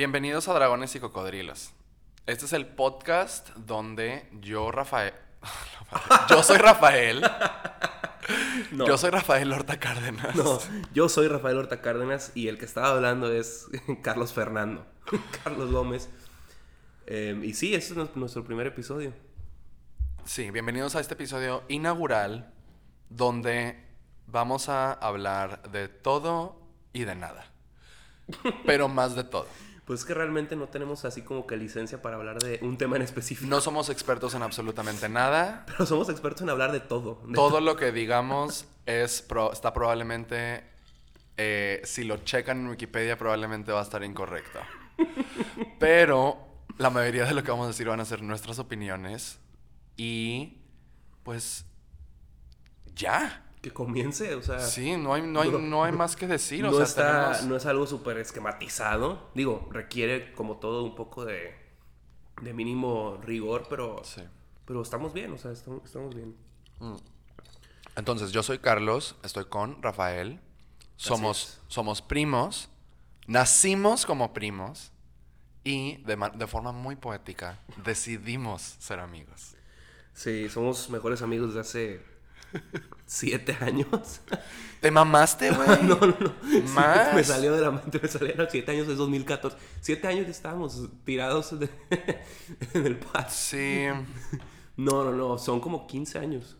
[0.00, 1.74] Bienvenidos a Dragones y Cocodrilos.
[2.24, 5.12] Este es el podcast donde yo, Rafael.
[6.30, 7.22] yo soy Rafael.
[8.72, 8.86] No.
[8.86, 10.34] Yo soy Rafael Horta Cárdenas.
[10.36, 10.58] No,
[10.94, 13.66] yo soy Rafael Horta Cárdenas y el que estaba hablando es
[14.02, 14.86] Carlos Fernando.
[15.44, 16.08] Carlos Gómez.
[17.06, 19.12] Eh, y sí, este es nues- nuestro primer episodio.
[20.24, 22.54] Sí, bienvenidos a este episodio inaugural
[23.10, 23.84] donde
[24.26, 26.58] vamos a hablar de todo
[26.94, 27.52] y de nada.
[28.64, 29.46] Pero más de todo.
[29.90, 32.94] Pues es que realmente no tenemos así como que licencia para hablar de un tema
[32.94, 33.50] en específico.
[33.50, 35.64] No somos expertos en absolutamente nada.
[35.66, 37.20] Pero somos expertos en hablar de todo.
[37.26, 40.62] De Todo lo que digamos es pro- está probablemente,
[41.36, 44.60] eh, si lo checan en Wikipedia, probablemente va a estar incorrecto.
[45.80, 46.38] Pero
[46.78, 49.40] la mayoría de lo que vamos a decir van a ser nuestras opiniones
[49.96, 50.58] y
[51.24, 51.64] pues
[52.94, 53.44] ya.
[53.60, 54.58] Que comience, o sea.
[54.60, 56.64] Sí, no hay, no hay, no hay más que decir.
[56.64, 59.30] O no, sea, está, tenemos- no es algo súper esquematizado.
[59.34, 61.54] Digo, requiere como todo un poco de,
[62.40, 64.22] de mínimo rigor, pero, Sí.
[64.64, 66.34] pero estamos bien, o sea, estamos, estamos bien.
[67.96, 70.40] Entonces, yo soy Carlos, estoy con Rafael.
[70.96, 72.68] Somos, somos primos,
[73.26, 74.92] nacimos como primos
[75.64, 79.54] y de, de forma muy poética decidimos ser amigos.
[80.12, 82.10] Sí, somos mejores amigos desde hace
[83.12, 84.20] siete años.
[84.80, 85.82] ¿Te mamaste, güey?
[85.82, 86.32] no, no, no.
[86.48, 87.12] Sí, Más.
[87.12, 89.56] me salió de la mente, me salieron siete años, es 2014.
[89.80, 91.68] Siete años estábamos tirados de-
[92.74, 93.30] en el patio.
[93.30, 93.86] Sí.
[94.76, 96.56] No, no, no, son como 15 años.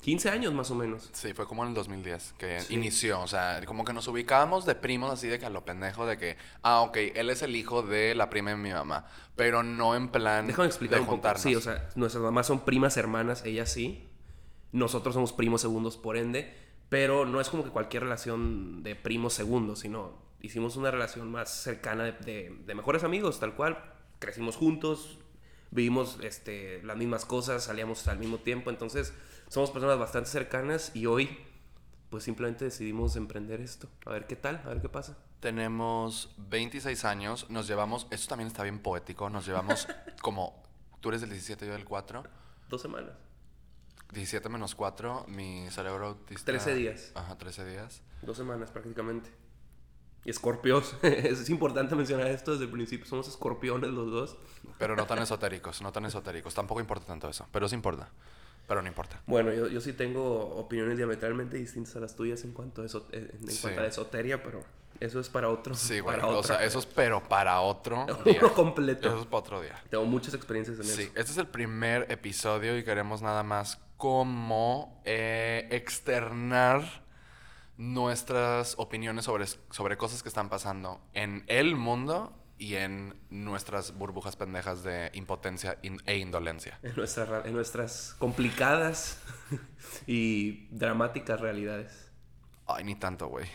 [0.00, 1.10] 15 años más o menos.
[1.12, 2.72] Sí, fue como en el 2010 que Sí.
[2.74, 3.20] inició.
[3.20, 6.16] O sea, como que nos ubicábamos de primos así de que a lo pendejo de
[6.16, 9.06] que, ah, ok, él es el hijo de la prima de mi mamá.
[9.36, 11.36] Pero no en plan Déjame explicar de un poco.
[11.38, 14.06] Sí, o sea, nuestras mamás son primas hermanas, ellas sí.
[14.72, 16.54] Nosotros somos primos segundos, por ende.
[16.88, 21.50] Pero no es como que cualquier relación de primos segundos, sino hicimos una relación más
[21.50, 23.78] cercana de, de- de mejores amigos, tal cual.
[24.18, 25.18] Crecimos juntos,
[25.70, 28.70] vivimos este, las mismas cosas, salíamos al mismo tiempo.
[28.70, 29.14] Entonces,
[29.48, 31.38] somos personas bastante cercanas y hoy,
[32.10, 33.88] pues simplemente decidimos emprender esto.
[34.04, 35.16] A ver qué tal, a ver qué pasa.
[35.38, 39.86] Tenemos 26 años, nos llevamos, esto también está bien poético, nos llevamos
[40.22, 40.60] como,
[41.00, 42.24] tú eres del 17, yo del 4,
[42.68, 43.14] Dos semanas.
[44.12, 46.44] 17 menos 4, mi cerebro autista...
[46.52, 47.12] 13 días.
[47.14, 48.02] Ajá, 13 días.
[48.22, 49.30] Dos semanas prácticamente.
[50.24, 50.94] Escorpios.
[51.02, 53.06] es importante mencionar esto desde el principio.
[53.06, 54.36] Somos escorpiones los dos.
[54.78, 58.10] Pero no tan esotéricos, no tan esotéricos, tampoco importa tanto eso, pero sí importa,
[58.66, 59.22] pero no importa.
[59.26, 63.06] Bueno, yo, yo sí tengo opiniones diametralmente distintas a las tuyas en cuanto a, eso,
[63.12, 63.62] en, en Sí.
[63.62, 64.62] cuanto a esoteria, pero
[65.00, 65.74] eso es para otro.
[65.74, 68.40] Sí, para o otra- sea, eso es pero para otro día.
[68.54, 69.08] completo.
[69.08, 69.82] Eso es para otro día.
[69.88, 71.12] Tengo muchas experiencias en Sí, eso.
[71.16, 76.82] este es el primer episodio y queremos nada más como eh, externar
[77.76, 84.36] nuestras opiniones sobre, sobre cosas que están pasando en el mundo y en nuestras burbujas
[84.36, 86.78] pendejas de impotencia in- e indolencia.
[86.82, 89.20] En, nuestras ra- en nuestras complicadas
[90.06, 92.10] y dramáticas realidades.
[92.66, 93.46] Ay, ni tanto, güey.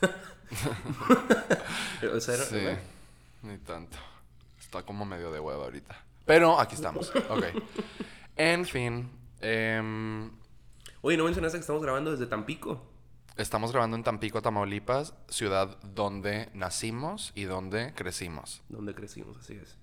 [2.14, 2.66] O sea, Sí,
[3.42, 3.96] ni tanto.
[4.60, 5.96] Está como medio de huevo ahorita.
[6.26, 7.10] Pero aquí estamos.
[7.30, 7.44] Ok.
[8.36, 9.10] En fin,
[9.40, 10.30] em,
[11.00, 12.82] Oye, ¿no mencionaste que estamos grabando desde Tampico?
[13.38, 18.62] estamos grabando en Tampico, Tamaulipas, ciudad donde nacimos y donde crecimos.
[18.68, 19.78] Donde crecimos, así es.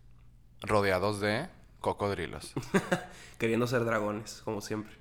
[0.62, 1.48] Rodeados de
[1.80, 2.54] cocodrilos.
[3.40, 4.94] Queriendo ser dragones, como siempre.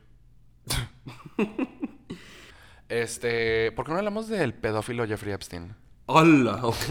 [2.90, 5.74] Este, ¿por qué no hablamos del pedófilo Jeffrey Epstein?
[6.06, 6.60] ¡Hola!
[6.62, 6.76] Ok,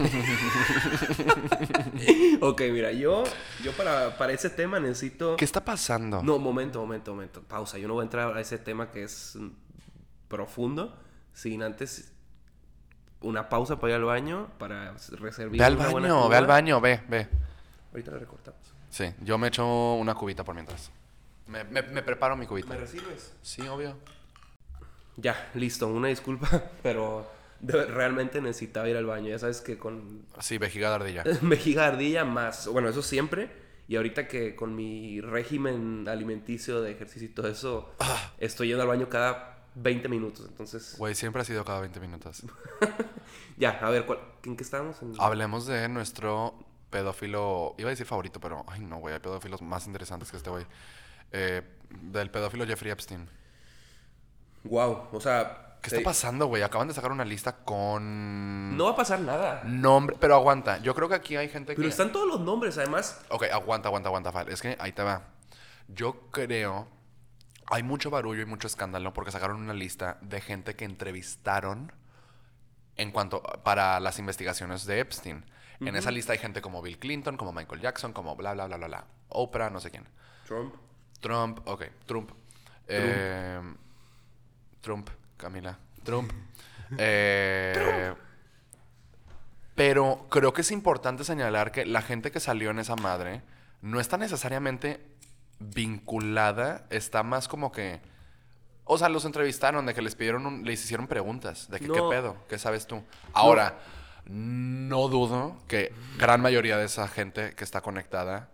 [2.40, 3.24] Ok, mira, yo,
[3.62, 5.36] yo para, para ese tema necesito...
[5.36, 6.22] ¿Qué está pasando?
[6.22, 7.42] No, momento, momento, momento.
[7.42, 7.78] Pausa.
[7.78, 9.38] Yo no voy a entrar a ese tema que es
[10.28, 10.96] profundo
[11.32, 12.12] sin antes
[13.20, 17.00] una pausa para ir al baño, para reservar ve al baño, ve al baño, ve,
[17.08, 17.28] ve.
[17.92, 18.60] Ahorita la recortamos.
[18.90, 20.90] Sí, yo me echo una cubita por mientras.
[21.46, 22.74] Me, me- me preparo mi cubita.
[22.76, 23.32] recibes?
[23.42, 23.96] Sí, obvio.
[25.16, 25.86] Ya, listo.
[25.88, 26.48] Una disculpa,
[26.82, 27.26] pero
[27.62, 29.28] realmente necesitaba ir al baño.
[29.28, 31.24] Ya sabes que con Sí, vejiga de ardilla.
[31.42, 33.50] vejiga de ardilla más, bueno, eso siempre.
[33.86, 37.94] Y ahorita que con mi régimen alimenticio de ejercicio y todo eso,
[38.38, 40.46] estoy yendo al baño cada 20 minutos.
[40.48, 42.44] Entonces, Güey, siempre ha sido cada 20 minutos.
[43.58, 45.02] ya, a ver, ¿cuál- ¿en qué estábamos?
[45.02, 46.54] En- Hablemos de nuestro
[46.88, 47.74] pedófilo.
[47.76, 48.64] Iba a decir favorito, pero.
[48.68, 49.12] Ay, no, güey.
[49.14, 50.64] Hay pedófilos más interesantes que este güey.
[51.32, 51.60] Eh,
[51.90, 53.28] del pedófilo Jeffrey Epstein.
[54.64, 56.62] Wow, o sea, ¿Qué está pasando, güey?
[56.62, 58.74] Acaban de sacar una lista con.
[58.76, 59.62] no va a pasar nada.
[59.64, 60.16] Nombre.
[60.18, 60.78] Pero aguanta.
[60.78, 61.90] Yo creo que aquí hay gente Pero que.
[61.90, 63.20] están todos los nombres, además.
[63.28, 64.48] Ok, aguanta, aguanta, aguanta, Fal.
[64.48, 65.22] Es que ahí te va.
[65.88, 66.88] Yo creo.
[67.66, 71.92] Hay mucho barullo y mucho escándalo porque sacaron una lista de gente que entrevistaron
[72.96, 75.44] en cuanto para las investigaciones de Epstein.
[75.80, 78.76] En esa lista hay gente como Bill Clinton, como Michael Jackson, como bla, bla, bla,
[78.78, 79.04] bla, bla.
[79.28, 80.06] Oprah, no sé quién.
[80.46, 80.74] Trump.
[81.20, 82.30] Trump, ok, Trump.
[82.86, 83.60] Eh,
[84.80, 85.78] Trump, Camila.
[86.02, 86.32] Trump.
[86.98, 88.14] Eh,
[89.74, 93.42] Pero creo que es importante señalar que la gente que salió en esa madre
[93.82, 95.04] no está necesariamente
[95.58, 98.00] vinculada, está más como que...
[98.84, 102.00] O sea, los entrevistaron, de que les pidieron, un- les hicieron preguntas, de que qué
[102.10, 103.02] pedo, qué sabes tú.
[103.32, 103.78] Ahora,
[104.26, 108.50] no dudo que gran mayoría de esa gente que está conectada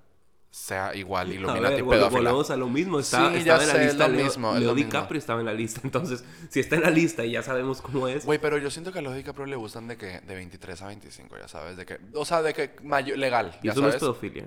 [0.50, 2.08] sea igual Illuminati ver, pedófila.
[2.30, 2.98] volvemos a lo mismo.
[3.00, 4.08] Está, Sí, estaba ya en la sé, lista.
[4.08, 5.06] lo Leo, mismo, Leo lo mismo.
[5.14, 5.80] Estaba en la lista.
[5.84, 8.24] Entonces, si está en la lista y ya sabemos cómo es.
[8.26, 10.86] Güey, pero yo siento que a los DiCaprio le gustan de que de 23 a
[10.88, 13.88] 25, ya sabes, de que, o sea, de que mayo- legal, y ya eso no
[13.88, 14.46] es pedofilia.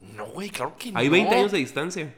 [0.00, 0.98] No, güey, claro que no.
[0.98, 2.14] Hay 20 años de distancia.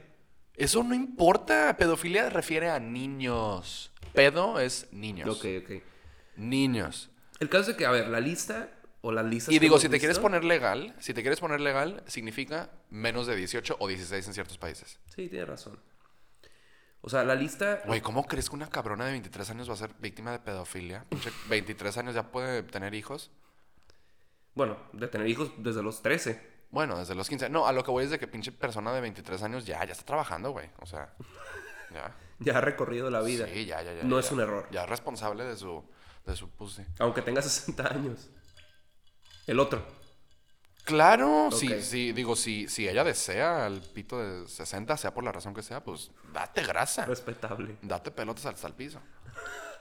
[0.55, 1.75] Eso no importa.
[1.77, 3.91] Pedofilia refiere a niños.
[4.13, 5.29] Pedo es niños.
[5.37, 5.81] Ok, ok.
[6.37, 7.09] Niños.
[7.39, 8.69] El caso es que, a ver, la lista
[9.01, 9.53] o las listas.
[9.53, 13.35] Y digo, si te quieres poner legal, si te quieres poner legal, significa menos de
[13.35, 14.99] 18 o 16 en ciertos países.
[15.15, 15.79] Sí, tienes razón.
[17.01, 17.81] O sea, la lista.
[17.85, 21.05] Güey, ¿cómo crees que una cabrona de 23 años va a ser víctima de pedofilia?
[21.09, 23.31] Pinche 23 años ya puede tener hijos.
[24.55, 26.57] Bueno, de tener hijos desde los 13.
[26.71, 27.49] Bueno, desde los 15.
[27.49, 29.91] No, a lo que voy es de que pinche persona de 23 años ya, ya
[29.91, 30.69] está trabajando, güey.
[30.79, 31.13] O sea,
[31.93, 32.15] ya.
[32.39, 33.47] Ya ha recorrido la vida.
[33.47, 34.03] Sí, ya, ya, ya.
[34.03, 34.25] No ya.
[34.25, 34.67] es un error.
[34.71, 35.83] Ya es responsable de su,
[36.25, 36.83] de su pussy.
[36.99, 38.29] Aunque tenga 60 años.
[39.47, 39.83] El otro.
[40.83, 41.79] Claro, sí, Ok.
[41.81, 45.61] sí, digo, si, si ella desea el pito de 60, sea por la razón que
[45.61, 47.05] sea, pues date grasa.
[47.05, 47.75] Respetable.
[47.81, 49.01] Date pelotas hasta el piso.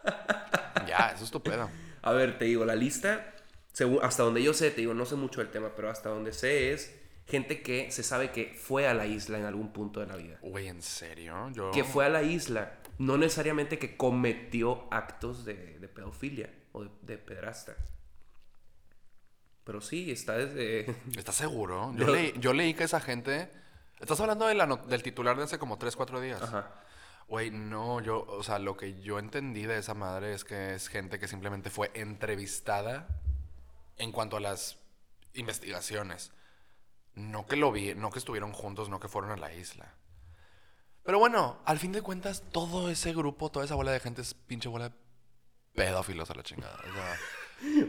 [0.86, 1.70] ya, eso es tu pedo.
[2.02, 3.34] A ver, te digo, la lista,
[3.72, 6.32] según, hasta donde yo sé, te digo, no sé mucho del tema, pero hasta donde
[6.32, 6.92] sé es
[7.26, 10.38] gente que se sabe que fue a la isla en algún punto de la vida.
[10.42, 11.50] Güey, ¿en serio?
[11.52, 11.70] Yo...
[11.72, 16.90] Que fue a la isla, no necesariamente que cometió actos de, de pedofilia o de,
[17.02, 17.76] de pederasta.
[19.66, 20.96] Pero sí, está desde...
[21.18, 21.92] ¿Estás seguro?
[21.96, 23.50] Yo, Yo- leí, yo leí que esa gente...
[24.00, 26.40] Estás hablando de la no- del titular de hace como 3, 4 días.
[26.40, 26.70] Ajá.
[27.28, 30.86] Güey, no, yo, o sea, lo que yo entendí de esa madre es que es
[30.88, 33.08] gente que simplemente fue entrevistada
[33.98, 34.78] en cuanto a las
[35.34, 36.30] investigaciones.
[37.14, 39.94] No que lo vi, no que estuvieron juntos, no que fueron a la isla.
[41.02, 44.34] Pero bueno, al fin de cuentas, todo ese grupo, toda esa bola de gente es
[44.34, 44.94] pinche bola de
[45.74, 46.76] pedófilos a la chingada.
[46.78, 47.16] O sea,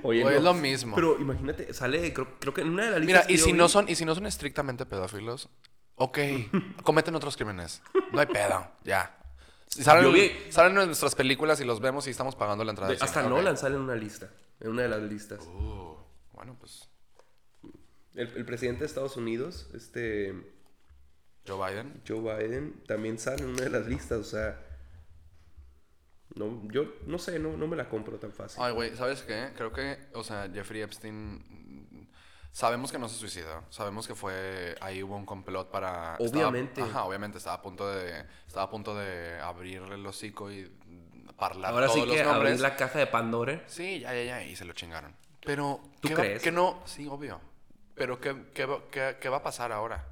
[0.04, 0.96] Oye, no, es lo mismo.
[0.96, 3.28] Pero imagínate, sale, creo, creo que en una de las Mira, listas...
[3.28, 5.50] que y si vi- no son, y si no son estrictamente pedófilos,
[5.96, 6.18] ok,
[6.84, 7.82] cometen otros crímenes.
[8.14, 9.14] No hay pedo, ya.
[9.68, 12.94] Si salen, vi- salen en nuestras películas y los vemos y estamos pagando la entrada.
[12.94, 13.24] de- hasta.
[13.24, 14.30] Nolan sale en una lista,
[14.62, 15.42] en una de las listas.
[15.46, 15.96] Uh,
[16.34, 16.90] bueno, pues
[18.16, 20.34] El, el presidente de Estados Unidos, este...
[21.46, 22.02] Joe Biden.
[22.08, 24.60] Joe Biden también sale en una de las listas, o sea,
[26.38, 28.62] no, yo no sé, no, no me la compro tan fácil.
[28.64, 29.50] Ay, güey, ¿sabes qué?
[29.56, 32.08] Creo que, o sea, Jeffrey Epstein.
[32.52, 33.64] Sabemos que no se suicidó.
[33.70, 34.76] Sabemos que fue.
[34.82, 36.16] Ahí hubo un complot para.
[36.20, 36.82] estaba- Obviamente.
[36.82, 37.38] ajá, obviamente.
[37.38, 38.24] Estaba a punto de.
[38.48, 40.72] Estaba a punto de abrirle el hocico y
[41.38, 42.54] hablar Ahora todos sí los que nombres.
[42.54, 43.64] abrir la caja de Pandora.
[43.68, 45.16] Sí, ya, ya, ya, y se lo chingaron.
[45.46, 46.42] Pero, ¿Tú ¿qué va- crees?
[46.42, 47.40] que no, sí, obvio.
[47.94, 50.04] Pero, ¿qué, qué, va- qué- qué va a pasar ahora?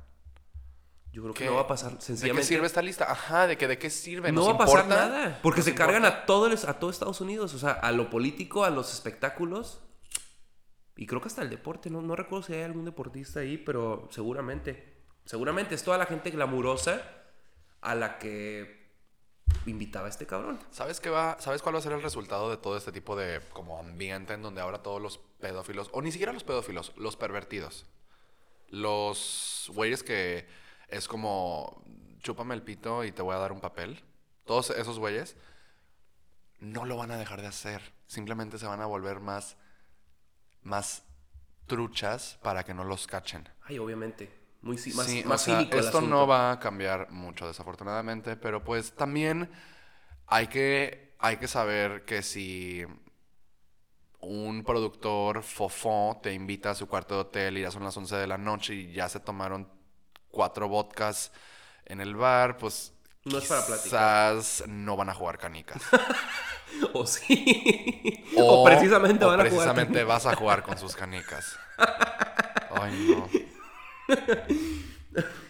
[1.15, 2.45] Yo creo que ¿Qué- no va a pasar, ¿De qué sencillamente.
[2.45, 3.09] sirve esta lista?
[3.09, 4.33] Ajá, ¿de, que, de qué sirve?
[4.33, 5.07] no ¿Nos va a pasar importa?
[5.07, 5.39] nada.
[5.41, 7.53] Porque ¿Nos se cargan a todo, a todo Estados Unidos.
[7.53, 9.79] O sea, a lo político, a los espectáculos.
[10.97, 11.89] Y creo que hasta el deporte.
[11.89, 14.93] No, no recuerdo si hay algún deportista ahí, pero seguramente.
[15.23, 17.01] Seguramente es toda la gente glamurosa
[17.79, 18.91] a la que
[19.65, 20.59] invitaba a este cabrón.
[20.69, 21.37] ¿Sabes qué va?
[21.39, 24.41] ¿Sabes cuál va a ser el resultado de todo este tipo de como ambiente en
[24.41, 27.85] donde ahora todos los pedófilos, o ni siquiera los pedófilos, los pervertidos,
[28.69, 30.45] los güeyes que
[30.87, 31.83] es como
[32.19, 34.03] chúpame el pito y te voy a dar un papel,
[34.45, 35.35] todos esos güeyes
[36.59, 39.57] no lo van a dejar de hacer, simplemente se van a volver más
[40.63, 41.03] más
[41.67, 43.47] truchas para que no los cachen.
[43.63, 44.29] Ay, obviamente.
[44.61, 48.35] Muy, más, Sí, o más sea, cínico el esto no va a cambiar mucho, desafortunadamente,
[48.35, 49.49] pero pues también
[50.25, 52.83] hay que, hay que saber que si
[54.21, 58.15] un productor fofón te invita a su cuarto de hotel y ya son las 11
[58.15, 59.69] de la noche y ya se tomaron
[60.35, 61.31] cuatro vodkas
[61.85, 64.35] en el bar, pues No es para platicar.
[64.35, 65.81] quizás no van a jugar canicas.
[66.91, 68.25] O sí.
[68.35, 70.07] O, precisamente o van a precisamente jugar.
[70.07, 71.57] vas a jugar con sus canicas.
[72.71, 73.29] Ay, no.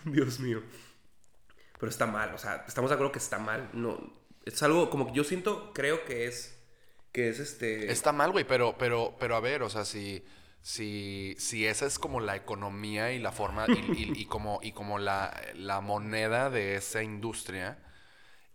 [0.11, 0.61] Dios mío.
[1.79, 3.69] Pero está mal, o sea, estamos de acuerdo que está mal.
[3.73, 3.97] No,
[4.45, 6.59] es algo como que yo siento, creo que es,
[7.11, 7.91] que es este.
[7.91, 10.23] Está mal, güey, pero, pero, pero a ver, o sea, si,
[10.65, 14.71] si, si esa es como la economía y la forma y, y- y como, y
[14.73, 17.79] como la, la moneda de esa industria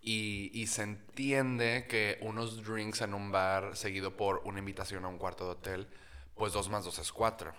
[0.03, 5.09] y, y se entiende que unos drinks en un bar seguido por una invitación a
[5.09, 5.89] un cuarto de hotel,
[6.37, 7.55] pues 2 más 2 es 4.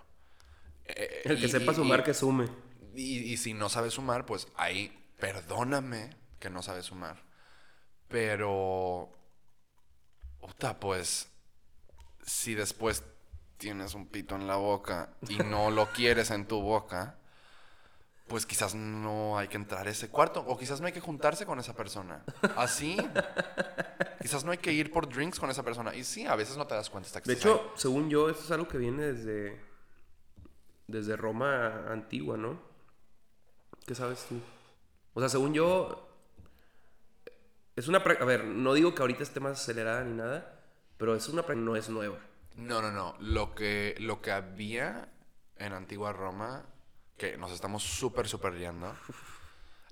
[1.23, 2.47] El que sepa sumar, que sume.
[2.95, 7.23] Y, y si no sabes sumar, pues ahí, perdóname que no sabes sumar.
[8.09, 9.11] Pero,
[10.39, 11.29] puta, pues,
[12.25, 13.03] si después
[13.61, 17.15] tienes un pito en la boca y no lo quieres en tu boca,
[18.27, 21.45] pues quizás no hay que entrar a ese cuarto o quizás no hay que juntarse
[21.45, 22.23] con esa persona.
[22.57, 22.97] Así.
[24.19, 25.93] quizás no hay que ir por drinks con esa persona.
[25.93, 28.43] Y sí, a veces no te das cuenta hasta que De hecho, según yo, eso
[28.43, 29.61] es algo que viene desde,
[30.87, 32.59] desde Roma antigua, ¿no?
[33.85, 34.39] ¿Qué sabes tú?
[35.13, 36.09] O sea, según yo,
[37.75, 37.99] es una...
[37.99, 40.63] A ver, no digo que ahorita esté más acelerada ni nada,
[40.97, 41.43] pero es una...
[41.53, 42.17] no es nueva.
[42.61, 43.15] No, no, no.
[43.19, 45.09] Lo que, lo que había
[45.57, 46.65] en antigua Roma,
[47.17, 48.95] que nos estamos súper, súper riendo,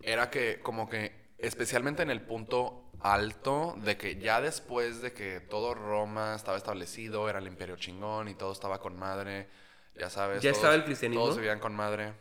[0.01, 5.39] era que como que, especialmente en el punto alto, de que ya después de que
[5.39, 9.49] todo Roma estaba establecido, era el imperio chingón y todo estaba con madre,
[9.95, 10.41] ya sabes.
[10.41, 11.23] ¿Ya todos- estaba el cristianismo?
[11.23, 12.13] Todos vivían con madre.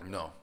[0.00, 0.34] No.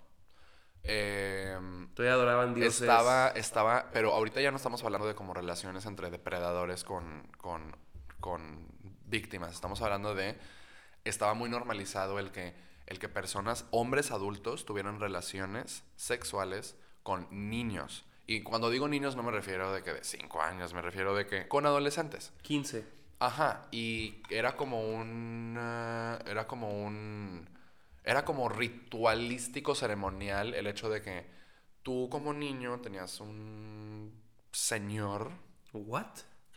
[0.83, 2.81] Em, Todavía adoraban dioses.
[2.81, 7.75] estaba, estaba, pero ahorita ya no estamos hablando de como relaciones entre depredadores con, con,
[8.19, 8.67] con
[9.11, 9.53] víctimas.
[9.53, 10.35] Estamos hablando de,
[11.03, 12.55] estaba muy normalizado el que,
[12.87, 18.05] el que personas, hombres adultos, tuvieran relaciones sexuales con niños.
[18.25, 21.27] Y cuando digo niños no me refiero de que de 5 años, me refiero de
[21.27, 22.31] que con adolescentes.
[22.41, 22.85] 15.
[23.19, 25.55] Ajá, y era como un.
[25.59, 27.47] eh, era como un.
[28.03, 31.27] Era como ritualístico ceremonial el hecho de que
[31.83, 34.11] tú como niño tenías un
[34.51, 35.31] señor
[35.73, 36.07] ¿What?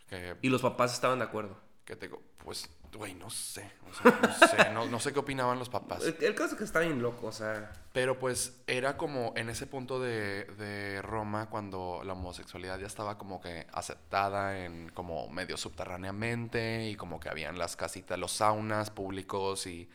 [0.09, 1.57] que, Y los papás estaban de acuerdo.
[1.85, 2.09] que te.
[2.45, 3.69] Pues, güey, no sé.
[3.89, 6.05] o sea, no sé, no, no sé qué opinaban los papás.
[6.05, 7.73] El, el caso es que está bien loco, o sea...
[7.91, 13.17] Pero pues era como en ese punto de, de Roma cuando la homosexualidad ya estaba
[13.17, 18.91] como que aceptada en como medio subterráneamente y como que habían las casitas, los saunas
[18.91, 19.89] públicos y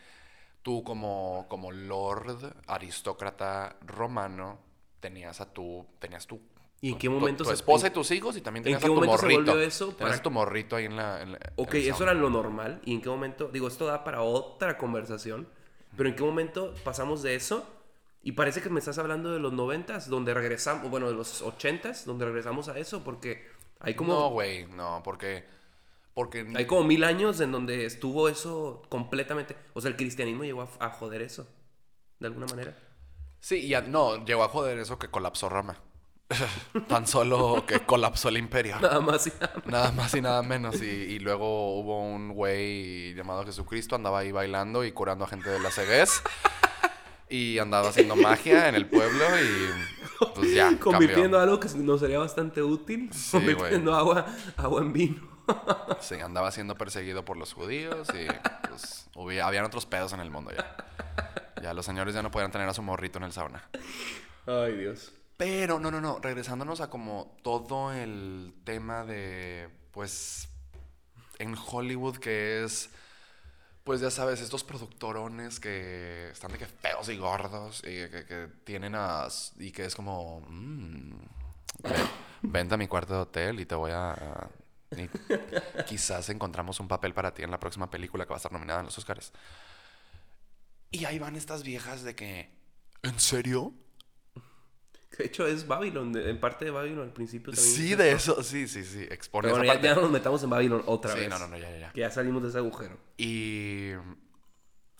[0.61, 4.59] tú como, como lord aristócrata romano
[4.99, 6.41] tenías a tu, tenías tu,
[6.83, 8.79] ¿Y en qué tu- momento tu, se- esposa y tus hijos y también ¿En tenías
[8.81, 9.51] qué a tu momento se morrito.
[9.51, 11.21] volvió eso para- tu morrito ahí en la...
[11.21, 12.81] en la- en Ok, eso era lo normal.
[12.83, 13.49] ¿Y en qué momento?
[13.49, 15.47] Digo, esto da para otra conversación.
[15.95, 17.67] Pero ¿en qué momento pasamos de eso?
[18.23, 22.05] Y parece que me estás hablando de los noventas, donde regresamos, bueno, de los ochentas,
[22.05, 23.45] donde regresamos a eso, porque
[23.79, 25.43] hay como, No, güey, no, porque...
[26.13, 29.55] Porque hay como mil años en donde estuvo eso completamente.
[29.73, 31.47] O sea, el cristianismo llegó a, a joder eso,
[32.19, 32.77] de alguna manera.
[33.39, 35.77] Sí, y a- no, llegó a joder eso que colapsó Roma.
[36.87, 38.79] Tan solo que colapsó el imperio.
[38.79, 39.27] Nada más.
[39.27, 39.65] y nada más.
[39.65, 40.81] Nada más y nada menos.
[40.81, 45.49] Y, y luego hubo un güey llamado Jesucristo, andaba ahí bailando y curando a gente
[45.49, 46.21] de la ceguez.
[47.29, 50.75] Y andaba haciendo magia en el pueblo y pues ya.
[50.79, 51.39] Convirtiendo cambió.
[51.39, 54.25] algo que nos sería bastante útil, Sí, convirtiendo agua,
[54.57, 55.31] agua en vino.
[55.99, 58.25] Sí, andaba siendo perseguido por los judíos y
[58.69, 59.09] pues
[59.43, 60.75] habían otros pedos en el mundo ya.
[61.61, 63.67] Ya los señores ya no podían tener a su morrito en el sauna.
[64.45, 65.13] Ay, Dios.
[65.41, 70.47] Pero, no, no, no, regresándonos a como todo el tema de, pues,
[71.39, 72.91] en Hollywood que es,
[73.83, 78.49] pues ya sabes, estos productorones que están de que feos y gordos y que, que
[78.63, 81.11] tienen a, y que es como, mm,
[81.85, 82.09] ven-
[82.43, 84.47] vente a mi cuarto de hotel y te voy a,
[85.87, 88.81] quizás encontramos un papel para ti en la próxima película que va a estar nominada
[88.81, 89.33] en los Oscars.
[90.91, 92.51] Y ahí van estas viejas de que,
[93.01, 93.73] ¿en serio?
[95.17, 97.75] De hecho, es Babylon, en parte de Babylon al principio también.
[97.75, 98.41] Sí, de eso.
[98.43, 99.05] sí, sí, sí.
[99.09, 99.87] Expone Pero esa bueno, ya, parte.
[99.87, 101.29] ya nos metamos en Babylon otra sí, vez.
[101.29, 101.91] no, no, no, ya, ya, ya.
[101.91, 102.97] Que ya salimos de ese agujero.
[103.17, 103.91] Y.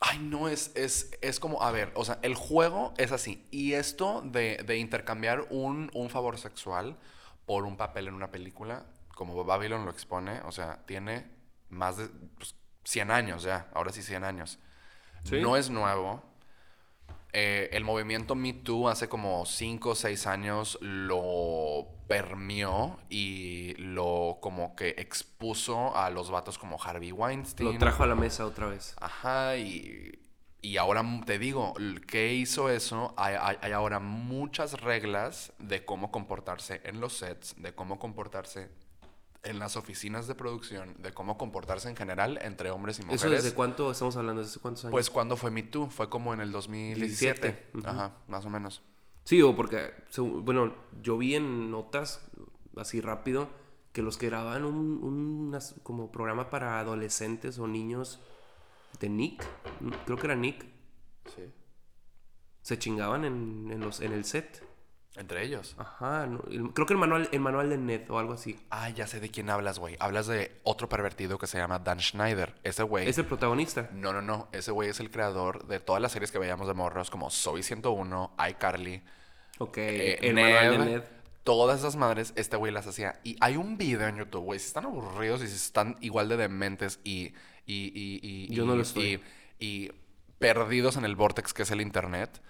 [0.03, 3.47] Ay, no, es, es, es como, a ver, o sea, el juego es así.
[3.51, 6.97] Y esto de, de intercambiar un, un favor sexual
[7.45, 11.29] por un papel en una película, como Babylon lo expone, o sea, tiene
[11.69, 14.57] más de pues, 100 años ya, ahora sí 100 años.
[15.23, 15.39] Sí.
[15.39, 16.23] No es nuevo.
[17.33, 24.39] Eh, el movimiento Me Too hace como 5 o 6 años lo permeó y lo
[24.41, 27.71] como que expuso a los vatos como Harvey Weinstein.
[27.71, 28.95] Lo trajo a la mesa otra vez.
[29.00, 30.19] Ajá, y,
[30.61, 31.73] y ahora te digo,
[32.07, 33.13] ¿qué hizo eso?
[33.17, 38.69] Hay, hay- hay ahora muchas reglas de cómo comportarse en los sets, de cómo comportarse
[39.43, 43.24] en las oficinas de producción, de cómo comportarse en general entre hombres y mujeres.
[43.24, 44.41] ¿Eso desde cuánto estamos hablando?
[44.43, 44.91] ¿Desde cuántos años?
[44.91, 47.41] Pues cuando fue Me Too, fue como en el 2017.
[47.41, 47.88] 17, ujú.
[47.88, 48.81] Ajá, más o menos.
[49.24, 52.21] Sí, o porque, bueno, yo vi en notas,
[52.75, 53.50] así rápido,
[53.93, 58.19] que los que grababan un, un como programa para adolescentes o niños
[59.00, 59.43] de Nick,
[60.05, 60.65] creo que era Nick,
[61.36, 61.43] Sí.
[62.62, 64.63] se chingaban en, en los, en el set.
[65.17, 65.75] Entre ellos.
[65.77, 68.57] Ajá, no, el- creo que el manual, el manual de Ned o algo así.
[68.69, 69.97] Ah, ya sé de quién hablas, güey.
[69.99, 72.55] Hablas de otro pervertido que se llama Dan Schneider.
[72.63, 73.09] Ese güey.
[73.09, 73.89] Es el protagonista.
[73.93, 74.47] No, no, no.
[74.53, 77.61] Ese güey es el creador de todas las series que veíamos de morros, como Zoe
[77.61, 79.03] 101, iCarly,
[79.57, 81.03] Ok, eh, el Ned, manual de Ned.
[81.43, 83.19] Todas esas madres, este güey las hacía.
[83.23, 84.59] Y hay un video en YouTube, güey.
[84.59, 87.33] Si están aburridos y si están igual de dementes y.
[87.65, 89.21] y, y, y Yo no lo estoy.
[89.59, 89.91] Y, y
[90.39, 92.41] perdidos en el vortex que es el internet.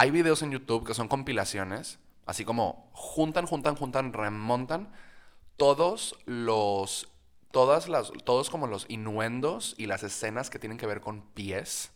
[0.00, 1.98] Hay videos en YouTube que son compilaciones.
[2.24, 4.92] Así como juntan, juntan, juntan, remontan
[5.56, 7.08] todos los.
[7.50, 8.12] Todas las.
[8.24, 11.90] Todos como los innuendos y las escenas que tienen que ver con pies.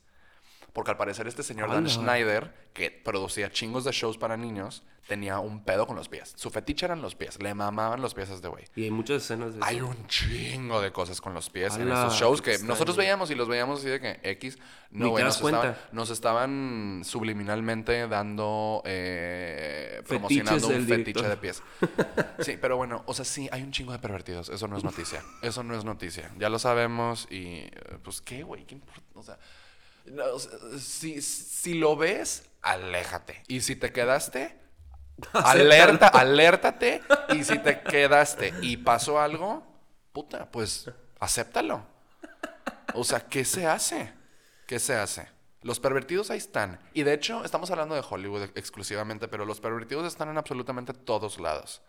[0.73, 1.89] Porque al parecer este señor Dan.
[1.89, 6.33] Schneider, que producía chingos de shows para niños, tenía un pedo con los pies.
[6.37, 7.43] Su fetiche eran los pies.
[7.43, 8.65] Le mamaban los pies a este güey.
[8.77, 9.69] Y hay muchas escenas de eso.
[9.69, 13.35] Hay un chingo de cosas con los pies en esos shows que nosotros veíamos y
[13.35, 14.59] los veíamos así de que X.
[14.91, 21.29] No, güey, nos, estaban, nos estaban subliminalmente dando, eh, promocionando un fetiche director.
[21.29, 21.63] de pies.
[22.41, 24.49] Sí, pero bueno, o sea, sí, hay un chingo de pervertidos.
[24.49, 25.23] Eso no es noticia.
[25.43, 26.31] Eso no es noticia.
[26.39, 27.71] Ya lo sabemos y, eh,
[28.03, 28.65] pues, ¿qué, güey?
[28.65, 29.03] ¿Qué importa?
[29.15, 29.39] O sea,
[30.07, 30.39] no,
[30.79, 33.43] si, si lo ves, aléjate.
[33.49, 34.59] Y si te quedaste,
[35.33, 37.03] alerta, alértate.
[37.31, 39.67] Y si te quedaste y pasó algo,
[40.13, 40.91] puta, pues,
[41.21, 41.87] acéptalo.
[42.95, 44.13] O sea, ¿qué se hace?
[44.67, 45.29] ¿Qué se hace?
[45.63, 46.81] Los pervertidos ahí están.
[46.93, 51.39] Y de hecho, estamos hablando de Hollywood exclusivamente, pero los pervertidos están en absolutamente todos
[51.39, 51.83] lados.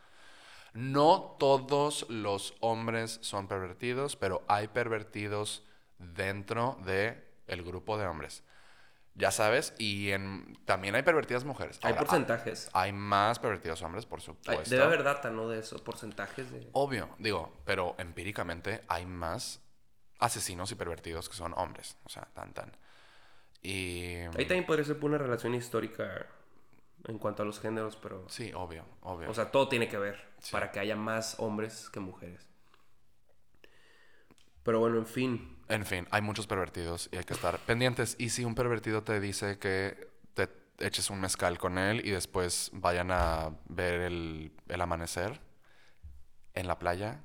[0.74, 5.64] No todos los hombres son pervertidos, pero hay pervertidos
[5.98, 8.44] dentro de el grupo de hombres.
[9.16, 11.80] Ya sabes, y en, también hay pervertidas mujeres.
[11.84, 12.70] Hay Ahora, porcentajes.
[12.74, 14.70] Hay más pervertidos hombres, por supuesto.
[14.72, 15.48] debe haber data, ¿no?
[15.50, 16.68] De eso, porcentajes de...
[16.72, 19.62] Obvio, digo, pero empíricamente hay más
[20.18, 21.96] asesinos y pervertidos que son hombres.
[22.06, 22.72] O sea, tan, tan.
[23.62, 24.16] Y.
[24.36, 26.26] Ahí también podría ser por una relación histórica
[27.06, 28.26] en cuanto a los géneros, pero...
[28.30, 29.30] Sí, obvio, obvio.
[29.30, 30.52] O sea, todo tiene que ver Sí.
[30.52, 32.50] para que haya más hombres que mujeres.
[34.64, 35.58] Pero bueno, en fin.
[35.70, 38.16] En fin, hay muchos pervertidos y hay que estar pendientes.
[38.20, 42.70] Y si un pervertido te dice que te eches un mezcal con él y después
[42.74, 45.42] vayan a ver el, el amanecer
[46.54, 47.22] en la playa,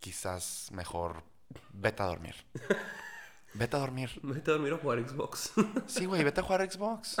[0.00, 1.22] quizás mejor
[1.72, 2.34] vete a dormir.
[3.52, 4.10] Vete a dormir.
[4.22, 5.52] Vete a dormir o jugar Xbox.
[5.86, 7.16] Sí, güey, vete a jugar Xbox.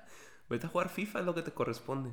[0.48, 2.12] Vete a jugar FIFA, es lo que te corresponde.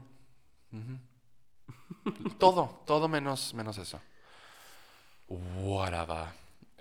[2.38, 4.02] Todo, todo menos, menos eso.
[5.28, 6.28] Whatever.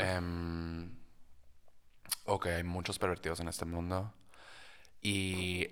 [0.00, 0.90] Em,
[2.24, 4.12] ok, hay muchos pervertidos en este mundo.
[5.02, 5.68] Y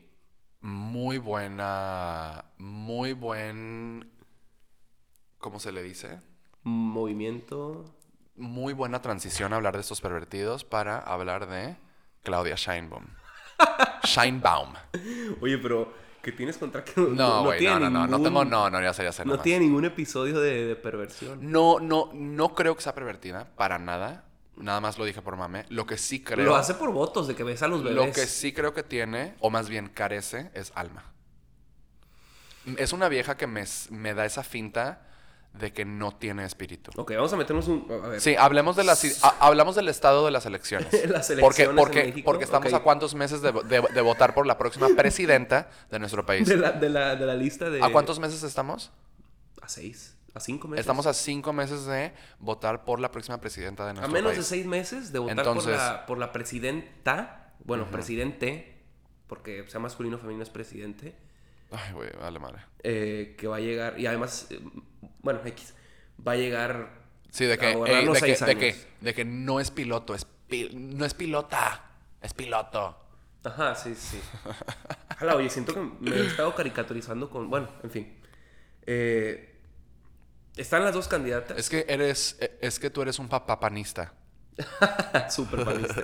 [0.60, 4.10] muy buena, muy buen,
[5.38, 6.20] ¿cómo se le dice?
[6.62, 7.84] Movimiento.
[8.36, 11.76] Muy buena transición a hablar de estos pervertidos para hablar de
[12.22, 13.06] Claudia Scheinbaum.
[14.04, 14.74] Scheinbaum.
[15.40, 18.70] Oye, pero ¿qué tienes contra que No, güey, no, tiene no, no, no tengo, no,
[18.70, 19.44] no, ya sería hacer No nada más.
[19.44, 21.50] tiene ningún episodio de, de perversión.
[21.50, 24.24] No, no, no creo que sea pervertida, para nada.
[24.56, 25.66] Nada más lo dije por mame.
[25.68, 26.44] Lo que sí creo.
[26.44, 27.96] Lo hace por votos de que ves a los bebés.
[27.96, 31.04] Lo que sí creo que tiene, o más bien carece, es alma.
[32.76, 35.07] Es una vieja que me, me da esa finta
[35.54, 36.90] de que no tiene espíritu.
[36.96, 37.86] Ok, vamos a meternos un...
[37.90, 38.20] A ver.
[38.20, 40.86] Sí, hablemos, de las, a- hablamos del estado de las elecciones.
[41.08, 44.34] Las porque, elecciones porque, en México, porque estamos a cuántos meses de, de- de votar
[44.34, 46.46] por la próxima presidenta de nuestro país.
[46.48, 47.82] De la, de, la, de la lista de...
[47.82, 48.92] ¿A cuántos meses estamos?
[49.60, 50.14] A seis.
[50.34, 50.80] A cinco meses.
[50.82, 54.38] Estamos a cinco meses de votar por la próxima presidenta de A nuestro menos país.
[54.38, 57.52] de seis meses de votar Entonces- por, la, por la presidenta.
[57.64, 58.76] Bueno, presidente.
[59.26, 61.16] Porque sea masculino o femenino es presidente.
[61.70, 62.60] Ay, güey, vale madre.
[62.82, 63.98] eh, que va a llegar.
[63.98, 64.60] Y además, eh,
[65.20, 65.74] bueno, X.
[66.26, 66.90] Va a llegar.
[67.30, 68.60] Sí, de a que, ey, los de, que, seis de, años.
[68.60, 71.84] que, de que no es piloto, es pi- no es pilota,
[72.22, 72.98] es piloto.
[73.44, 74.20] Ajá, sí, sí.
[75.14, 77.48] Ojalá, oye, siento que me he estado caricaturizando con.
[77.50, 78.18] Bueno, en fin.
[78.86, 79.54] Eh,
[80.56, 81.56] están las dos candidatas.
[81.58, 84.12] Es que eres, e- es que tú eres un papá panista.
[85.30, 86.02] Súper panista.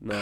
[0.00, 0.14] No.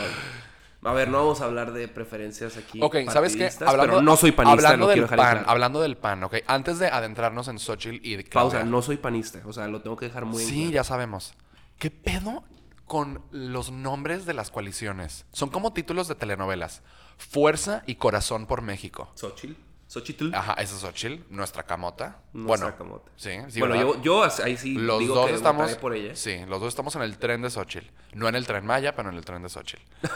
[0.84, 2.78] A ver, no vamos a hablar de preferencias aquí.
[2.82, 3.46] Ok, ¿sabes qué?
[3.64, 5.42] Hablando, pero no soy panista, hablando lo del pan, claro.
[5.46, 6.36] hablando del pan, ok.
[6.46, 8.58] Antes de adentrarnos en Xochitl y Claudia.
[8.58, 9.40] Pausa, no soy panista.
[9.46, 10.70] O sea, lo tengo que dejar muy en Sí, claro.
[10.72, 11.34] ya sabemos.
[11.78, 12.44] ¿Qué pedo
[12.86, 15.24] con los nombres de las coaliciones?
[15.32, 16.82] Son como títulos de telenovelas.
[17.16, 19.10] Fuerza y Corazón por México.
[19.14, 19.54] Xochitl.
[19.94, 20.34] Xochitl.
[20.34, 22.18] Ajá, esa es Xochitl, nuestra camota.
[22.32, 23.10] Nuestra bueno, camota.
[23.16, 25.74] sí, sí, bueno, yo, yo ahí sí Los digo dos que estamos.
[25.76, 26.16] por ella.
[26.16, 27.86] Sí, los dos estamos en el tren de Xochitl.
[28.14, 29.82] No en el tren Maya, pero en el tren de Xochitl.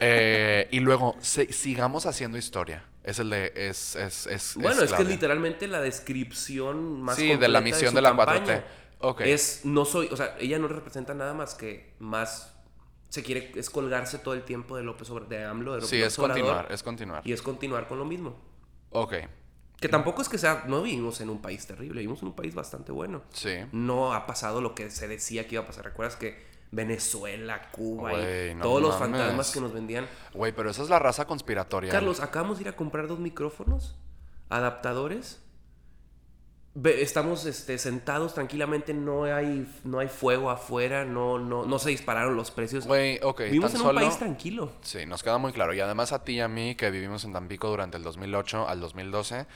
[0.00, 2.84] Eh, y luego, se- sigamos haciendo historia.
[3.04, 3.52] Es el de.
[3.54, 7.94] Es, es, es, Bueno, es, que es literalmente la descripción más Sí, de la misión
[7.94, 8.44] de la campaña.
[8.44, 8.62] 4T.
[8.98, 9.20] Ok.
[9.20, 12.54] Es, no soy, o sea, ella no representa nada más que más
[13.08, 16.02] se quiere, es colgarse todo el tiempo de López Obrador, de AMLO, de López Sí,
[16.02, 17.22] es Obrador, continuar, es continuar.
[17.24, 18.36] Y es continuar con lo mismo.
[18.94, 19.14] Ok.
[19.80, 22.54] Que tampoco es que sea, no vivimos en un país terrible, vivimos en un país
[22.54, 23.22] bastante bueno.
[23.32, 23.56] Sí.
[23.72, 25.84] No ha pasado lo que se decía que iba a pasar.
[25.84, 30.06] ¿Recuerdas que Venezuela, Cuba y no todos los fantasmas que nos vendían?
[30.32, 31.90] Güey, pero esa es la raza conspiratoria.
[31.92, 33.98] Carlos, acabamos de ir a comprar dos micrófonos,
[34.48, 35.43] adaptadores.
[36.82, 42.34] Estamos este, sentados tranquilamente, no hay, no hay fuego afuera, no, no, no se dispararon
[42.34, 42.84] los precios.
[42.86, 44.72] Güey, ok, Vivimos tan en un país tranquilo.
[44.82, 45.72] Sí, nos queda muy claro.
[45.72, 48.80] Y además a ti y a mí, que vivimos en Tampico durante el 2008 al
[48.80, 49.46] 2012,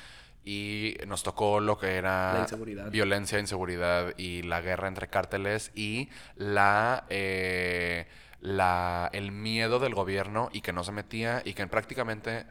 [0.45, 2.91] y nos tocó lo que era La inseguridad.
[2.91, 8.07] violencia, inseguridad y la guerra entre cárteles y la, eh,
[8.41, 12.47] la, el miedo del gobierno y que no se metía y que prácticamente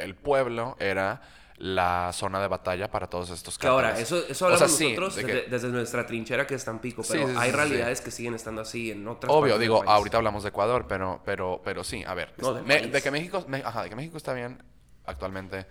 [0.00, 1.20] el pueblo era
[1.60, 5.16] la zona de batalla para todos estos Que ahora, eso, eso O hablamos sí, nosotros
[5.16, 8.12] de desde, que- desde nuestra trinchera que es Tampico, pero sí, sí, hay realidades que
[8.12, 12.04] siguen estando así en otras Obvio, digo, ahorita hablamos de Ecuador, pero, pero, pero sí,
[12.06, 12.32] a ver.
[12.38, 14.62] No, me- de que México, me- ajá, de que México está bien
[15.04, 15.66] actualmente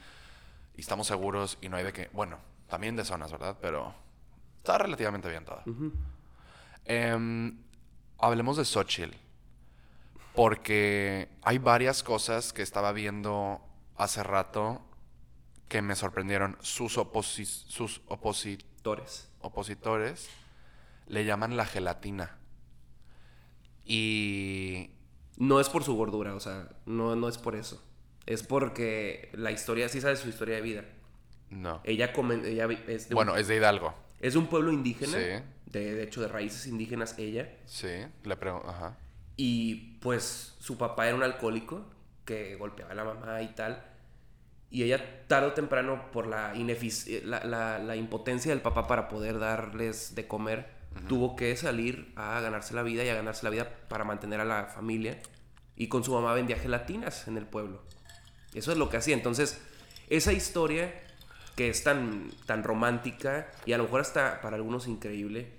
[0.75, 3.55] y estamos seguros y no hay de que, bueno, también de zonas, ¿verdad?
[3.61, 3.95] Pero
[4.57, 5.61] está relativamente bien todo.
[6.85, 7.57] Em,
[8.19, 9.15] hablemos de Xochitl.
[10.35, 13.59] Porque hay varias cosas que estaba viendo
[13.95, 14.81] hace rato
[15.67, 16.57] que me sorprendieron.
[16.61, 19.29] Sus, oposi- sus oposi- Torres.
[19.41, 20.29] opositores
[21.07, 22.37] le llaman la gelatina.
[23.85, 24.89] Y
[25.37, 27.81] No es por su gordura, o sea, no, no es por eso.
[28.25, 30.85] Es porque la historia, sí sabes su historia de vida.
[31.49, 31.79] no.
[31.85, 33.93] Ella, comen- ella es, de un, Bueno, es de Hidalgo.
[34.19, 35.43] es de un pueblo indígena, Sí.
[35.71, 37.87] de, de hecho de raíces indígenas ella, Sí,
[38.23, 38.67] le pregunto.
[38.69, 38.97] Ajá.
[39.37, 41.85] y pues su papá era un alcohólico
[42.25, 43.81] que golpeaba a la mamá y tal.
[44.69, 49.07] Y ella tarde o temprano, por la, inefic- la, la- la impotencia del papá para
[49.07, 50.67] poder darles de comer,
[51.07, 54.45] tuvo que salir a ganarse la vida y a ganarse la vida para mantener a
[54.45, 55.19] la familia.
[55.75, 57.83] Y con su mamá vendía gelatinas en el pueblo.
[58.55, 59.13] Eso es lo que hacía.
[59.13, 59.61] Entonces,
[60.09, 60.91] esa historia
[61.55, 65.51] que es tan, tan romántica y a lo mejor hasta para algunos increíble,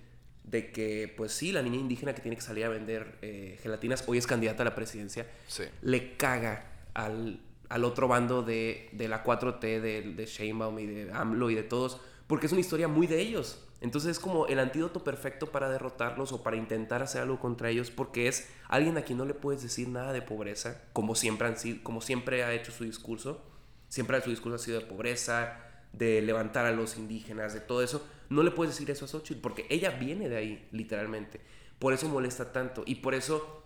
[0.44, 4.04] de que, pues sí, la niña indígena que tiene que salir a vender eh, gelatinas
[4.08, 5.64] hoy es candidata a la presidencia, Sí.
[5.82, 11.12] le caga al, al otro bando de, de la 4T, de, de Sheinbaum y de
[11.12, 13.64] AMLO y de todos, porque es una historia muy de ellos.
[13.80, 17.90] Entonces es como el antídoto perfecto para derrotarlos o para intentar hacer algo contra ellos,
[17.90, 21.56] porque es alguien a quien no le puedes decir nada de pobreza, como siempre, han
[21.56, 23.44] sido, como siempre ha hecho su discurso.
[23.88, 28.06] Siempre su discurso ha sido de pobreza, de levantar a los indígenas, de todo eso.
[28.28, 31.40] No le puedes decir eso a Xochitl, porque ella viene de ahí, literalmente.
[31.78, 32.82] Por eso molesta tanto.
[32.84, 33.64] Y por eso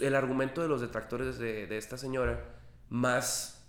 [0.00, 2.55] el argumento de los detractores de, de esta señora
[2.88, 3.64] más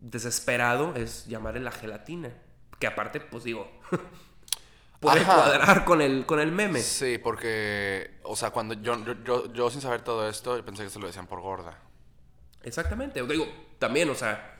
[0.00, 2.30] desesperado es llamarle la gelatina.
[2.78, 3.70] Que aparte, pues digo,
[5.00, 5.34] puede Ajá.
[5.34, 6.80] cuadrar con el, con el meme.
[6.80, 10.84] Sí, porque, o sea, cuando yo, yo, yo, yo sin saber todo esto, yo pensé
[10.84, 11.78] que se lo decían por gorda.
[12.62, 13.22] Exactamente.
[13.26, 13.46] Digo,
[13.78, 14.56] también, o sea,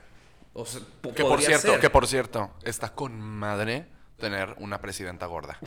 [0.53, 1.79] o sea, po- Que por cierto, ser.
[1.79, 5.57] que por cierto, está con madre tener una presidenta gorda.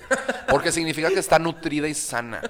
[0.48, 2.40] Porque significa que está nutrida y sana.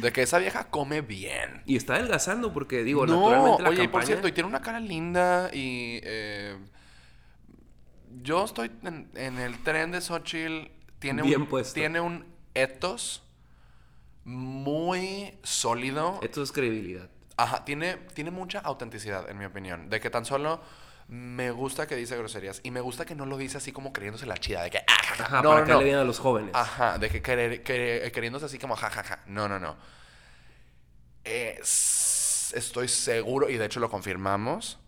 [0.00, 1.62] De que esa vieja come bien.
[1.66, 4.48] Y está adelgazando porque, digo, no, naturalmente la oye, y por campaña- cierto, y tiene
[4.48, 6.56] una cara linda y eh,
[8.22, 10.68] yo estoy en, en el tren de Xochitl.
[10.98, 11.74] Tiene Bien un, puesto.
[11.74, 13.22] tiene un ethos
[14.24, 16.20] muy sólido.
[16.22, 17.08] Esto es credibilidad.
[17.36, 19.88] Ajá, tiene, tiene mucha autenticidad, en mi opinión.
[19.88, 20.60] De que tan solo
[21.12, 24.26] me gusta que dice groserías y me gusta que no lo dice así como creyéndose
[24.26, 24.62] la chida.
[24.62, 25.24] De que, ah, ja, ja.
[25.24, 25.78] Ajá, no, para no, que no.
[25.80, 26.52] le digan a los jóvenes.
[26.54, 29.18] Ajá, de que querer- querer- queriéndose así como jajaja.
[29.26, 29.76] No, no, no.
[31.24, 34.78] Es- estoy seguro, y de hecho lo confirmamos.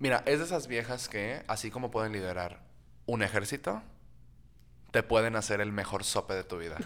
[0.00, 2.60] Mira, es de esas viejas que, así como pueden liderar
[3.06, 3.82] un ejército,
[4.90, 6.76] te pueden hacer el mejor sope de tu vida.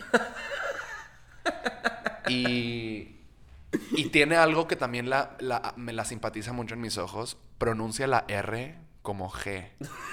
[2.28, 3.16] y,
[3.92, 7.37] y tiene algo que también la, la- me la simpatiza mucho en mis ojos.
[7.59, 9.68] Pronuncia la R como G.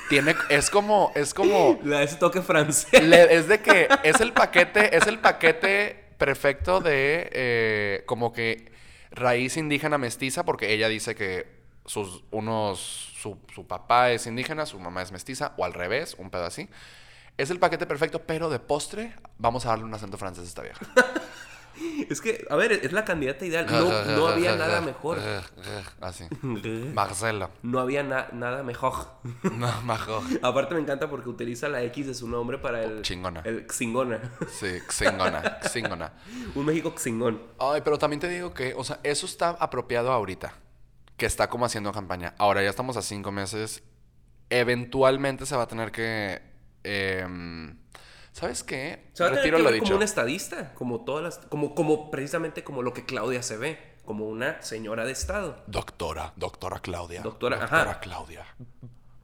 [0.09, 2.87] Tiene, es como, es como, Le da ese toque francés.
[3.03, 8.71] le- es de que es el paquete, es el paquete perfecto de eh, como que
[9.11, 11.47] raíz indígena mestiza, porque ella dice que
[11.85, 12.79] sus unos
[13.19, 16.69] su, su papá es indígena, su mamá es mestiza, o al revés, un pedo así.
[17.37, 20.61] Es el paquete perfecto, pero de postre vamos a darle un acento francés a esta
[20.61, 20.79] vieja.
[22.09, 23.65] Es que, a ver, es la candidata ideal.
[23.69, 25.19] No, no había nada mejor.
[26.01, 26.25] Así.
[26.93, 27.49] Marcelo.
[27.63, 28.93] No había na- nada mejor.
[29.51, 30.23] No, mejor.
[30.41, 33.01] Aparte me encanta porque utiliza la X de su nombre para el...
[33.01, 33.41] Chingona.
[33.45, 34.19] El xingona.
[34.49, 36.13] Sí, xingona, xingona.
[36.55, 37.41] Un México xingón.
[37.59, 40.53] Ay, pero también te digo que, o sea, eso está apropiado ahorita.
[41.17, 42.33] Que está como haciendo campaña.
[42.37, 43.83] Ahora ya estamos a cinco meses.
[44.49, 46.41] Eventualmente se va a tener que.
[46.83, 47.77] em,
[48.39, 49.09] ¿Sabes qué?
[49.13, 49.95] Se va a tener Retiro que lo ver como dicho.
[49.97, 51.37] un estadista, como todas las...
[51.47, 55.61] Como, como precisamente como lo que Claudia se ve, como una señora de Estado.
[55.67, 57.21] Doctora, doctora Claudia.
[57.21, 57.99] Doctora, doctora ajá.
[57.99, 58.45] Claudia.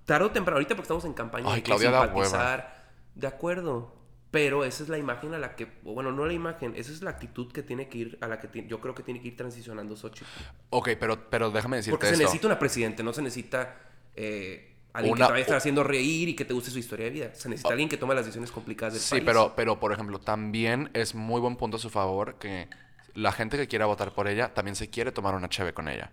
[0.05, 2.85] tarde o temprano, ahorita porque estamos en campaña, Ay, hay que Claudia da simpatizar.
[3.15, 3.95] De acuerdo.
[4.31, 7.01] Pero esa es la imagen a la que, o bueno, no la imagen, esa es
[7.01, 9.29] la actitud que tiene que ir, a la que ti- yo creo que tiene que
[9.29, 10.25] ir transicionando Xochitl.
[10.71, 12.23] Ok, pero, pero déjame decirte Porque se esto.
[12.23, 13.77] necesita una presidente, no se necesita
[14.13, 16.79] eh, alguien Una- que te vaya a estar haciendo reír y que te guste su
[16.79, 17.29] historia de vida.
[17.35, 19.23] Se necesita alguien que tome las decisiones complicadas del Sí, país.
[19.25, 22.67] pero, pero por ejemplo, también es muy buen punto a su favor que
[23.13, 26.11] la gente que quiera votar por ella también se quiere tomar una cheve con ella.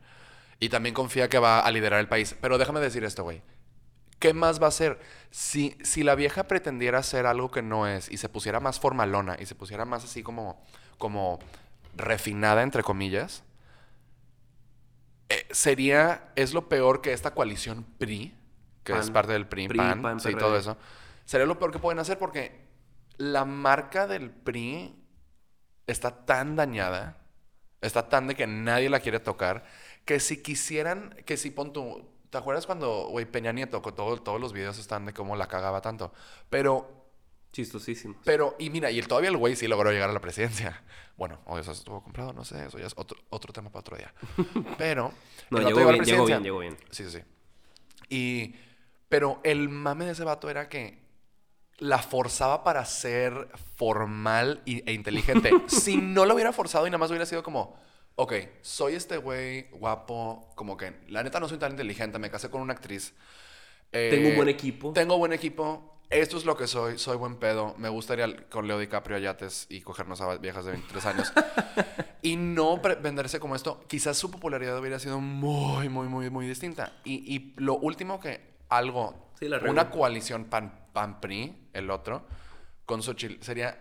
[0.60, 2.36] Y también confía que va a liderar el país.
[2.40, 3.42] Pero déjame decir esto, güey.
[4.20, 5.00] ¿Qué más va a hacer?
[5.32, 9.36] Si, si la vieja pretendiera hacer algo que no es y se pusiera más formalona
[9.40, 10.64] y se pusiera más así como,
[10.98, 11.40] como
[11.96, 13.42] refinada, entre comillas,
[15.28, 18.34] eh, sería, es lo peor que esta coalición PRI,
[18.84, 20.76] que es parte del PRI, PRI, PAN, PAN, sí, todo eso,
[21.24, 22.66] sería lo peor que pueden hacer porque
[23.18, 24.94] la marca del PRI
[25.86, 27.18] está tan dañada,
[27.80, 29.64] está tan de que nadie la quiere tocar,
[30.04, 34.16] que si quisieran, que si pon tu, ¿te acuerdas cuando, güey, Peña Nieto, con todo-
[34.22, 36.12] todos los videos están de cómo la cagaba tanto?
[36.50, 37.00] Pero
[37.52, 38.16] Chistosísimo.
[38.24, 40.82] pero, y mira, y el, todavía el güey sí logró llegar a la presidencia.
[41.14, 43.96] Bueno, o eso estuvo comprado, no sé, eso ya es otro, otro tema para otro
[43.98, 44.12] día.
[44.78, 45.12] Pero.
[45.50, 46.02] No, llegó bien,
[46.40, 46.76] llegó bien.
[46.90, 47.22] Sí, sí, sí.
[48.08, 48.54] Y.
[49.12, 50.98] Pero el mame de ese vato era que
[51.76, 55.50] la forzaba para ser formal y- e inteligente.
[55.66, 57.76] si no lo hubiera forzado y nada más hubiera sido como.
[58.14, 62.48] Ok, soy este güey guapo, como que la neta no soy tan inteligente, me casé
[62.48, 63.12] con una actriz.
[63.92, 64.92] Eh, Tengo un buen equipo.
[64.94, 66.00] Tengo buen equipo.
[66.08, 66.98] Esto es lo que soy.
[66.98, 67.74] Soy buen pedo.
[67.76, 71.32] Me gustaría con Leo DiCaprio a yates y cogernos a viejas de 23 años.
[72.22, 73.84] y no venderse como esto.
[73.88, 76.92] Quizás su popularidad hubiera sido muy, muy, muy, muy distinta.
[77.04, 79.70] Y, y lo último que algo, Sí, la regla.
[79.72, 82.26] una coalición pan, PAN-PRI, el otro,
[82.86, 83.78] con Xochitl, sería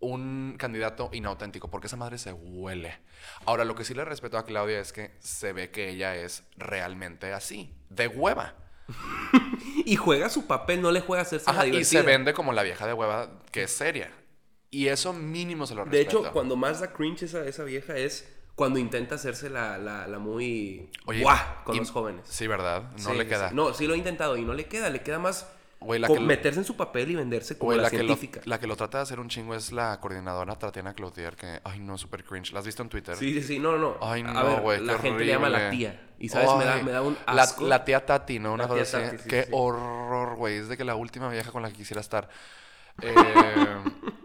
[0.00, 2.98] un candidato inauténtico, porque esa madre se huele.
[3.46, 6.42] Ahora, lo que sí le respeto a Claudia es que se ve que ella es
[6.56, 8.54] realmente así, de hueva.
[9.84, 12.52] Y juega su papel, no le juega a hacerse la Ajá, y se vende como
[12.52, 14.10] la vieja de hueva que es seria.
[14.70, 16.20] Y eso mínimo se lo De respeto.
[16.22, 20.18] hecho, cuando más da cringe esa, esa vieja es cuando intenta hacerse la, la, la
[20.18, 22.22] muy Oye, guau con y- los jóvenes.
[22.28, 22.82] Sí, ¿verdad?
[22.98, 23.48] No Sí, le queda.
[23.48, 23.54] sí.
[23.54, 24.90] No, sí lo he intentado y no le queda.
[24.90, 25.46] Le queda más
[25.80, 28.02] Güey, la lo- meterse en su papel y venderse como Güey, la, la, que lo,
[28.04, 28.40] científica.
[28.44, 31.80] la que lo trata de hacer un chingo es la coordinadora Tatiana Cloutier, que, ay,
[31.80, 32.52] no, súper cringe.
[32.52, 33.16] ¿La has visto en Twitter?
[33.16, 33.58] Sí, sí, sí.
[33.58, 33.96] No, no, no.
[34.00, 35.76] Ay, no, ver, güey, la qué gente le llama la horrible.
[35.78, 36.08] tía.
[36.20, 37.66] Y sabes, me, da, me da un asco.
[37.66, 38.52] La, tía Tati, ¿no?
[38.52, 39.18] Una cosa así.
[39.18, 39.48] Sí, Qué sí.
[39.52, 40.58] horror, güey.
[40.58, 42.28] Es de que la última vieja con la que quisiera estar.
[43.02, 43.14] Eh,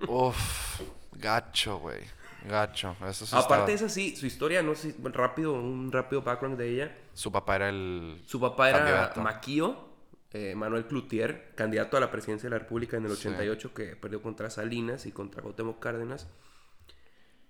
[0.08, 0.82] uf,
[1.14, 2.02] gacho, güey.
[2.48, 2.96] Gacho.
[3.08, 6.58] Eso sí Aparte estaba- es así, su historia, no sé, si- rápido, un rápido background
[6.58, 6.98] de ella.
[7.14, 8.22] Su papá era el...
[8.26, 9.22] Su papá era Candidato.
[9.22, 9.88] Maquío,
[10.32, 13.28] eh, Manuel Cloutier, candidato a la presidencia de la República en el Sí.
[13.28, 16.28] 88, que perdió contra Salinas y contra Cuauhtémoc Cárdenas.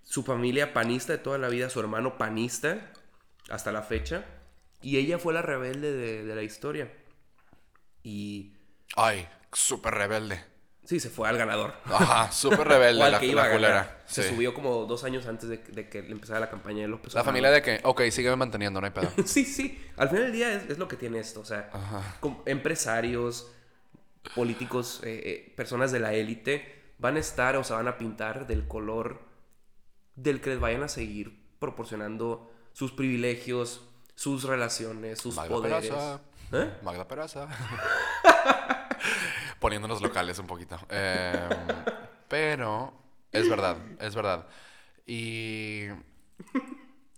[0.03, 2.91] Su familia panista de toda la vida, su hermano panista
[3.49, 4.25] hasta la fecha.
[4.81, 6.93] Y ella fue la rebelde de, de la historia.
[8.03, 8.53] Y
[8.95, 10.41] Ay, súper rebelde.
[10.87, 11.73] Sí, se fue al ganador.
[11.85, 14.01] Ajá, súper rebelde O al la, que iba la a ganar.
[14.07, 14.29] Se Sí.
[14.29, 17.51] subió como dos años antes de, de que empezara la campaña de López La familia
[17.51, 19.11] de que, ok, sígueme manteniendo, no hay pedo.
[19.25, 19.79] Sí, sí.
[19.97, 21.41] Al final del día es, es lo que tiene esto.
[21.41, 21.69] O sea,
[22.21, 23.51] com- empresarios,
[24.33, 28.47] políticos, eh, eh, personas de la élite van a estar o se van a pintar
[28.47, 29.21] del color
[30.15, 33.81] del que les vayan a seguir proporcionando sus privilegios,
[34.15, 35.89] sus relaciones, sus Magda poderes.
[35.89, 36.21] Peraza.
[36.53, 36.71] ¿Eh?
[36.81, 37.47] Magda Peraza.
[39.59, 40.79] Poniéndonos locales un poquito.
[40.89, 41.49] Eh,
[42.27, 42.93] pero
[43.31, 44.47] es verdad, es verdad.
[45.05, 45.87] Y...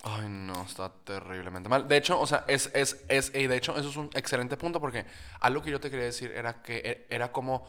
[0.01, 1.87] Ay, no, está terriblemente mal.
[1.87, 4.79] De hecho, o sea, es, es, es, y de hecho, eso es un excelente punto
[4.79, 5.05] porque
[5.41, 7.65] algo que yo te quería decir era que e- era como,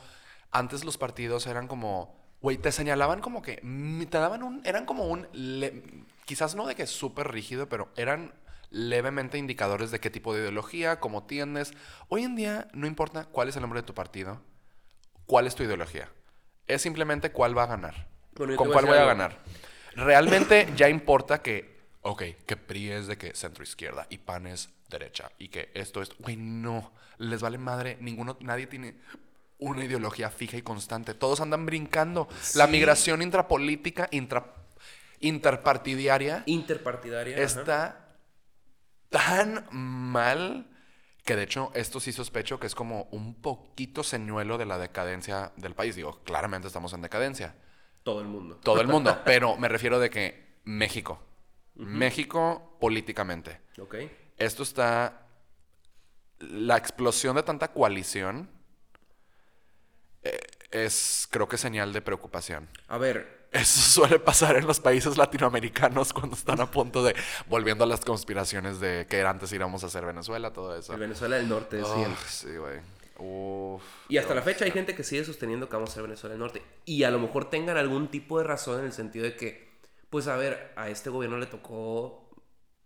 [0.52, 3.56] antes los partidos eran como, güey, te señalaban como que,
[4.08, 5.26] te daban un, eran como un,
[6.24, 8.32] quizás no de que súper rígido, pero eran
[8.70, 11.72] levemente indicadores de qué tipo de ideología, cómo tiendes.
[12.08, 14.40] Hoy en día no importa cuál es el nombre de tu partido,
[15.30, 16.08] cuál es tu ideología.
[16.66, 18.08] Es simplemente cuál va a ganar.
[18.34, 19.38] Bueno, ¿Con cuál voy a ganar?
[19.94, 24.70] Realmente ya importa que, ok, que PRI es de que centro izquierda y PAN es
[24.88, 28.96] derecha y que esto es, güey, no, les vale madre, ninguno, nadie tiene
[29.58, 32.28] una ideología fija y constante, todos andan brincando.
[32.56, 34.52] La migración intrapolítica, intra,
[35.20, 36.44] Interpartidaria.
[37.36, 37.42] ajá.
[37.44, 38.16] está
[39.10, 40.69] tan mal
[41.30, 45.52] que de hecho esto sí sospecho que es como un poquito señuelo de la decadencia
[45.54, 45.94] del país.
[45.94, 47.54] Digo, claramente estamos en decadencia
[48.02, 48.56] Todo el mundo.
[48.64, 51.22] todo el mundo, pero me refiero de que México,
[51.76, 53.94] México políticamente, Ok.
[54.38, 55.28] esto está,
[56.40, 58.50] la explosión de tanta coalición
[60.24, 60.36] eh,
[60.72, 62.68] es creo que señal de preocupación.
[62.88, 67.14] A ver, Eso suele pasar en los países latinoamericanos cuando están a punto de.
[67.48, 70.92] Volviendo a las conspiraciones de que antes íbamos a hacer Venezuela, todo eso.
[70.92, 71.82] El Venezuela del Norte.
[71.82, 72.78] Uf, sí, güey.
[73.18, 73.82] Uf.
[74.08, 76.40] Y hasta la fecha hay gente que sigue sosteniendo que vamos a ser Venezuela del
[76.40, 76.62] Norte.
[76.84, 79.68] Y a lo mejor tengan algún tipo de razón en el sentido de que,
[80.10, 82.30] pues a ver, a este gobierno le tocó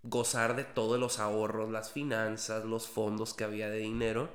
[0.03, 4.29] gozar de todos los ahorros, las finanzas, los fondos que había de dinero.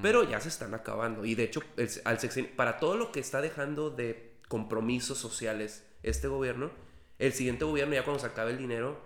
[0.00, 1.26] Pero ya se están acabando.
[1.26, 5.84] Y de hecho, el- al sexenio- para todo lo que está dejando de compromisos sociales
[6.02, 6.70] este gobierno,
[7.18, 9.00] el siguiente gobierno ya cuando se acabe el dinero,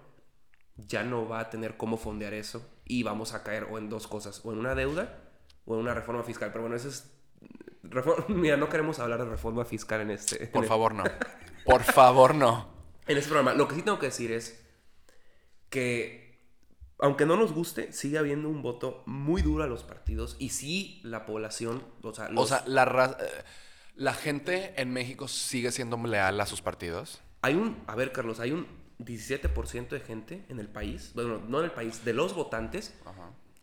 [0.77, 2.67] ya no va a tener cómo fondear eso.
[2.85, 5.19] Y vamos a caer o en dos cosas, o en una deuda
[5.65, 6.51] o en una reforma fiscal.
[6.51, 7.11] Pero bueno, eso es...
[8.29, 11.05] Mira, no queremos hablar de reforma fiscal en este, en Por el- favor, no.
[11.65, 12.69] Por favor, no.
[13.07, 13.55] en este programa.
[13.55, 14.65] Lo que sí tengo que decir es
[15.71, 16.39] que,
[16.99, 21.01] aunque no nos guste, sigue habiendo un voto muy duro a los partidos y sí
[21.05, 23.45] la población, o sea, O sea, la, ra- eh,
[23.95, 27.21] la gente en México sigue siendo leal a sus partidos.
[27.43, 28.67] hay un, a ver Carlos, hay un
[28.99, 32.95] 17% de gente en el país, bueno, no en el país, de los votantes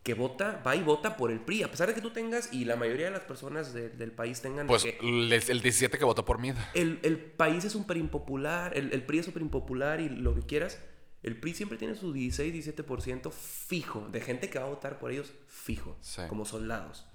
[0.04, 2.66] que vota, va y vota por el PRI, a pesar de que tú tengas y
[2.66, 6.06] la mayoría de las personas de- del país tengan Pues que les- el 17 que
[6.06, 6.52] votó por mí.
[6.74, 10.42] el, el país es súper impopular, el, el PRI es súper impopular y lo que
[10.42, 10.80] quieras.
[11.22, 15.12] El PRI siempre tiene su 16, 17% fijo, de gente que va a votar por
[15.12, 16.22] ellos fijo, Sí.
[16.30, 17.06] como soldados.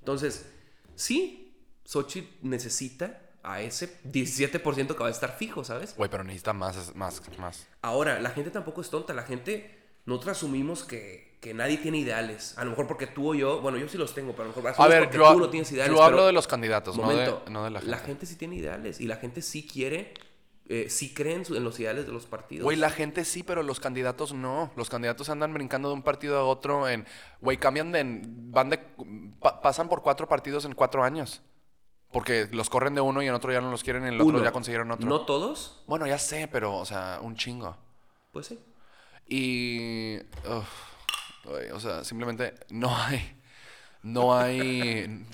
[0.00, 0.50] Entonces,
[0.96, 1.41] sí,
[1.84, 5.96] Xochitl necesita a ese 17% que va a estar fijo, ¿sabes?
[5.96, 7.66] Güey, pero necesita más, más, más.
[7.82, 12.56] Ahora, la gente tampoco es tonta, la gente, nosotros asumimos que, que nadie tiene ideales.
[12.56, 14.62] A lo mejor porque tú o yo, bueno, yo sí los tengo, pero a lo
[14.62, 15.92] mejor A ver, porque yo, tú no tienes ideales.
[15.96, 18.26] yo hablo pero- de los candidatos, no de, Momento, no de la gente.
[18.26, 20.14] sí tiene ideales y la gente sí quiere,
[20.68, 22.62] eh, sí cree en, los ideales de los partidos.
[22.62, 24.70] Güey, la gente sí, pero los candidatos no.
[24.76, 27.04] Los candidatos andan brincando de un partido a otro en...
[27.40, 28.20] Güey, cambian de...
[28.24, 28.78] Van de...
[29.40, 31.42] pa- pasan por cuatro partidos en cuatro años.
[32.12, 34.42] Porque los corren de uno y en otro ya no los quieren en el otro
[34.42, 35.08] ya consiguieron otro.
[35.08, 37.76] No todos, Bueno, ya sé, pero, o sea, un chingo.
[38.30, 38.58] pues sí.
[39.26, 40.18] Y...
[40.46, 40.68] uf,
[41.44, 43.38] güey, o sea, simplemente no hay...
[44.02, 45.26] No hay...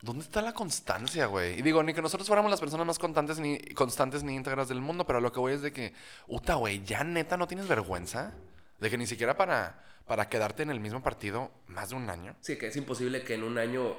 [0.00, 1.58] ¿Dónde está la constancia, güey?
[1.58, 4.80] Y digo, ni que nosotros fuéramos las personas más constantes ni, constantes ni íntegras del
[4.80, 5.92] mundo, pero lo que voy es de que,
[6.26, 8.32] uta, güey, ya neta no tienes vergüenza
[8.78, 12.34] de que ni siquiera para, para quedarte en el mismo partido más de un año.
[12.40, 13.94] Sí, que es imposible que en un año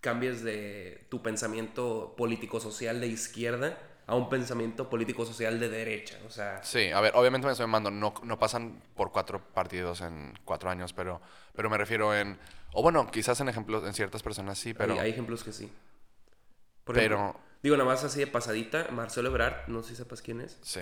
[0.00, 6.18] cambies de tu pensamiento político-social de izquierda a un pensamiento político-social de derecha.
[6.26, 10.00] O sea, Sí, a ver, obviamente me estoy mamando, no, no pasan por cuatro partidos
[10.00, 11.20] en cuatro años, pero,
[11.54, 12.38] pero me refiero en,
[12.72, 14.94] o bueno, quizás en ejemplos, en ciertas personas sí, pero...
[14.94, 15.70] hay, hay ejemplos que sí.
[16.84, 20.40] Por Pero- digo, nada más así de pasadita, Marcelo Ebrard, no sé si sepas quién
[20.40, 20.58] es.
[20.62, 20.80] Sí.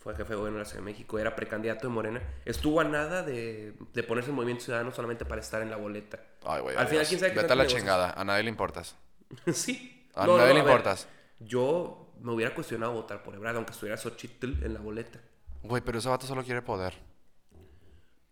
[0.00, 2.84] Fue jefe de gobierno de la Ciudad de México, era precandidato de Morena, estuvo a
[2.84, 6.18] nada de, de ponerse en Movimiento Ciudadano solamente para estar en la boleta.
[6.44, 6.76] Ay, güey.
[6.76, 7.06] Al final.
[7.06, 7.80] ¿quién sabe qué Vete a la negocios?
[7.80, 8.96] chingada, a nadie le importas.
[9.52, 10.08] sí.
[10.14, 11.06] A nadie le importas.
[11.38, 15.20] Yo me hubiera cuestionado votar por Ebrard, aunque estuviera Xochitl en la boleta.
[15.62, 16.94] Güey, pero ese vato solo quiere poder.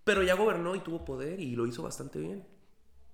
[0.04, 2.46] Pero ya gobernó y tuvo poder y lo hizo bastante bien.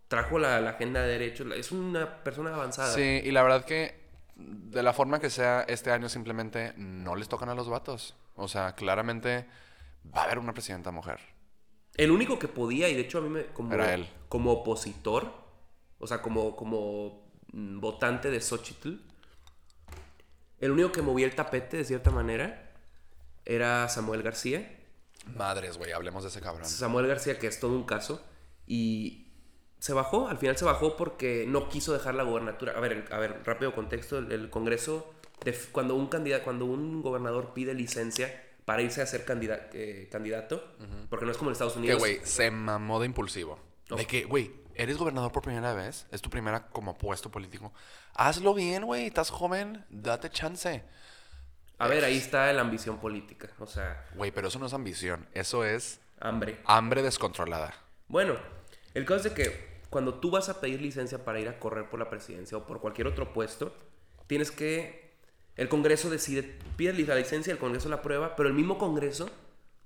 [0.06, 1.48] Trajo la, la agenda de derechos.
[1.56, 2.94] Es una persona avanzada.
[2.94, 4.04] Sí, y la verdad que
[4.36, 8.14] de la forma que sea, este año simplemente no les tocan a los vatos.
[8.36, 9.46] O sea, claramente
[10.14, 11.20] va a haber una presidenta mujer.
[11.96, 14.08] El único que podía, y de hecho a mí me, como, Era él.
[14.28, 15.32] como opositor,
[15.98, 18.94] o sea, como, como mm, votante de Xochitl,
[20.58, 22.72] el único que movía el tapete de cierta manera
[23.44, 24.80] era Samuel García.
[25.26, 26.64] Madres, güey, hablemos de ese cabrón.
[26.66, 28.24] Samuel García, que es todo un caso,
[28.66, 29.28] y
[29.78, 32.72] se bajó, al final se bajó porque no quiso dejar la gobernatura.
[32.72, 35.13] A ver, el- a ver, rápido contexto, el, el Congreso,
[35.72, 40.76] cuando un candidato, cuando un gobernador pide licencia para irse a ser candida- eh, candidato,
[41.10, 41.98] porque no es como en Estados Que, Unidos.
[41.98, 43.58] güey, se mamó de impulsivo.
[43.94, 47.72] De que, güey, eres gobernador por primera vez, es tu primera como puesto político.
[48.14, 50.82] Hazlo bien, güey, estás joven, date chance.
[51.78, 55.26] A ver, ahí está la ambición política, o sea, Güey, pero eso no es ambición,
[55.34, 56.58] eso es hambre.
[56.64, 57.74] hambre descontrolada.
[58.08, 58.36] Bueno,
[58.94, 61.90] el caso es de que cuando tú vas a pedir licencia para ir a correr
[61.90, 63.76] por la presidencia o por cualquier otro puesto,
[64.26, 65.03] tienes que...
[65.56, 69.30] El Congreso decide, pides la licencia, el Congreso la aprueba, pero el mismo Congreso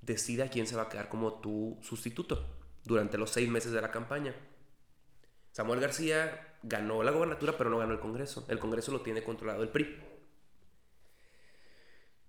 [0.01, 2.43] decide a quién se va a quedar como tu sustituto
[2.83, 4.33] durante los seis meses de la campaña.
[5.51, 8.45] Samuel García ganó la gobernatura, pero no ganó el Congreso.
[8.49, 9.97] El Congreso lo tiene controlado el PRI.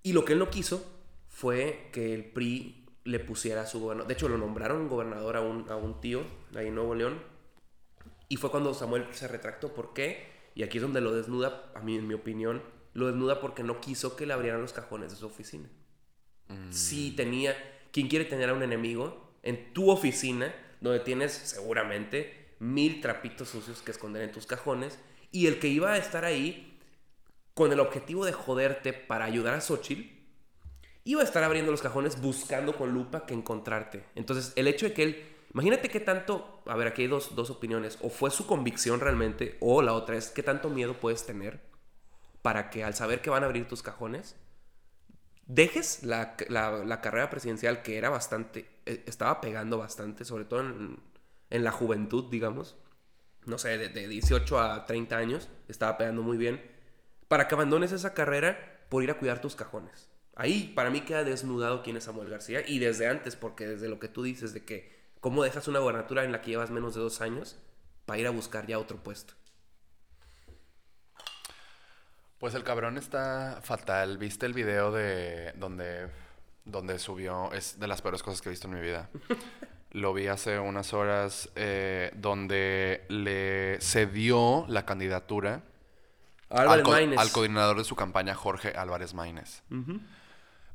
[0.03, 0.85] Y lo que él no quiso
[1.29, 4.09] fue que el PRI le pusiera a su gobernador.
[4.09, 6.23] De hecho, lo nombraron gobernador a un, a un tío
[6.55, 7.23] ahí en Nuevo León.
[8.29, 9.75] Y fue cuando Samuel se retractó.
[9.75, 10.29] ¿Por qué?
[10.55, 12.63] Y aquí es donde lo desnuda, a mí, en mi opinión,
[12.93, 15.69] lo desnuda porque no quiso que le abrieran los cajones de su oficina.
[16.71, 17.57] Si tenía,
[17.93, 23.83] quien quiere tener a un enemigo en tu oficina, donde tienes seguramente mil trapitos sucios
[23.83, 24.99] que esconder en tus cajones,
[25.31, 26.79] y el que iba a estar ahí
[27.55, 30.03] con el objetivo de joderte para ayudar a Xochitl,
[31.05, 34.05] iba a estar abriendo los cajones buscando con lupa que encontrarte.
[34.17, 35.25] Entonces, el hecho de que él,
[35.55, 39.57] imagínate qué tanto, a ver, aquí hay dos, dos opiniones, o fue su convicción realmente,
[39.61, 41.70] o la otra es qué tanto miedo puedes tener
[42.43, 44.37] para que al saber que van a abrir tus cajones,
[45.47, 50.99] dejes la, la- carrera presidencial que era bastante, eh, estaba pegando bastante, sobre todo en,
[51.51, 52.77] en la juventud, digamos,
[53.47, 56.63] no sé, de, de 18 a 30 años, estaba pegando muy bien,
[57.29, 60.11] para que abandones esa carrera por ir a cuidar tus cajones.
[60.37, 64.01] Ahí para mí queda desnudado quién es Samuel García y desde antes, porque desde lo
[64.01, 67.01] que tú dices de que cómo dejas una gobernatura en la que llevas menos de
[67.01, 67.59] dos años
[68.07, 69.35] para ir a buscar ya otro puesto.
[72.41, 74.19] Pues el cabrón está fatal.
[74.19, 76.09] ¿Viste el video de donde,
[76.65, 77.53] donde subió?
[77.53, 79.09] Es de las peores cosas que he visto en mi vida.
[79.93, 85.63] Lo vi hace unas horas eh, donde le cedió la candidatura
[86.49, 87.19] al, co- Maínez.
[87.19, 89.63] al coordinador de su campaña, Jorge Álvarez Maínez.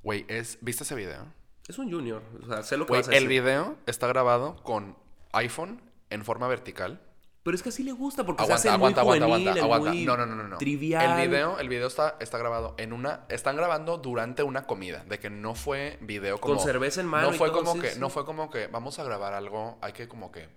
[0.03, 1.25] Güey, es, ¿viste ese video?
[1.67, 3.29] Es un junior, o sea, sé lo que Güey, vas a el decir.
[3.41, 4.97] video está grabado con
[5.31, 7.01] iPhone en forma vertical.
[7.45, 9.91] Pero es que así le gusta porque Aguanta, se hace aguanta, muy aguanta, juvenil, aguanta,
[9.91, 11.19] muy No, no, no, no, trivial.
[11.19, 13.27] El video, el video está, está grabado en una.
[13.29, 15.05] Están grabando durante una comida.
[15.07, 16.55] De que no fue video como.
[16.55, 17.91] Con cerveza en mano No y fue todo, como sí, que.
[17.91, 17.99] sí.
[17.99, 19.77] No fue como que vamos a grabar algo.
[19.81, 20.49] Hay que como que.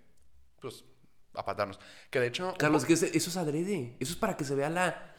[0.62, 0.86] Pues.
[1.34, 1.78] apatarnos.
[2.08, 2.54] Que de hecho.
[2.56, 3.94] Carlos, que eso es adrede.
[4.00, 5.14] Eso es para que se vea la,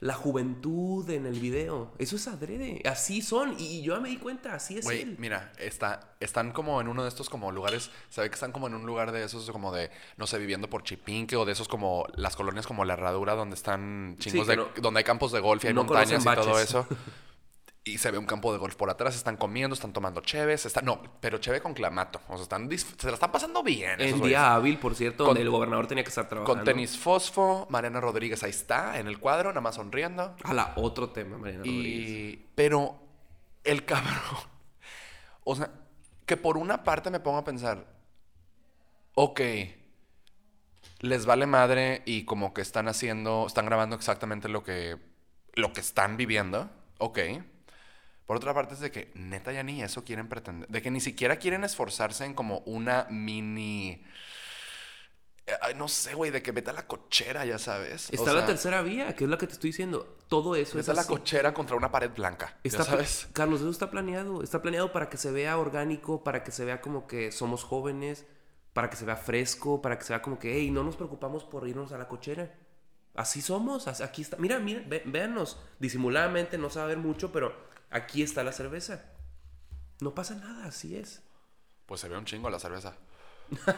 [0.00, 1.92] la juventud en el video.
[1.98, 2.82] Eso es adrede.
[2.88, 3.56] Así son.
[3.58, 5.16] Y, yo ya me di cuenta, así es él.
[5.18, 8.68] mira, está, están como en uno de estos como lugares, se ve que están como
[8.68, 11.66] en un lugar de esos como de, no sé, viviendo por Chipinque o de esos
[11.68, 15.40] como las colonias como La Herradura donde están chingos de, no- donde hay campos de
[15.40, 16.86] golf y hay no montañas y todo eso.
[17.88, 20.84] Y se ve un campo de golf por atrás, están comiendo, están tomando cheves, están,
[20.84, 23.92] no, pero cheve con clamato, o sea, están, se la están pasando bien.
[24.00, 24.22] En güeyes.
[24.28, 26.54] día hábil, por cierto, Con- donde el gobernador tenía que estar trabajando.
[26.56, 30.36] Con tenis fosfo, Mariana Rodríguez ahí está, en el cuadro, nada más sonriendo.
[30.42, 32.38] A la otro tema, Mariana Rodríguez.
[32.54, 33.00] Pero.
[33.64, 34.14] El cabrón.
[35.44, 35.70] O sea,
[36.26, 37.86] que por una parte me pongo a pensar.
[39.14, 39.40] Ok.
[41.00, 43.46] Les vale madre y como que están haciendo.
[43.46, 44.96] Están grabando exactamente lo que.
[45.54, 46.70] Lo que están viviendo.
[46.98, 47.18] Ok.
[48.28, 50.68] Por otra parte es de que neta ya ni eso quieren pretender.
[50.68, 54.04] De que ni siquiera quieren esforzarse en como una mini.
[55.62, 58.10] ay, no sé, güey, de que vete a la cochera, ya sabes.
[58.10, 60.18] O Está la tercera vía, que es la que te estoy diciendo.
[60.28, 62.58] Todo eso es Vete a la cochera contra una pared blanca.
[62.62, 63.28] Está ya sabes.
[63.32, 64.42] Carlos, eso está planeado.
[64.42, 68.26] Está planeado para que se vea orgánico, para que se vea como que somos jóvenes,
[68.74, 71.44] para que se vea fresco, para que se vea como que, hey, no nos preocupamos
[71.44, 72.54] por irnos a la cochera.
[73.14, 74.36] Así somos, aquí está.
[74.36, 75.58] Mira, mira, véanos.
[75.80, 79.04] Disimuladamente no se va a ver mucho, pero aquí está la cerveza.
[80.00, 81.22] No pasa nada, así es.
[81.86, 82.96] Pues se ve un chingo la cerveza.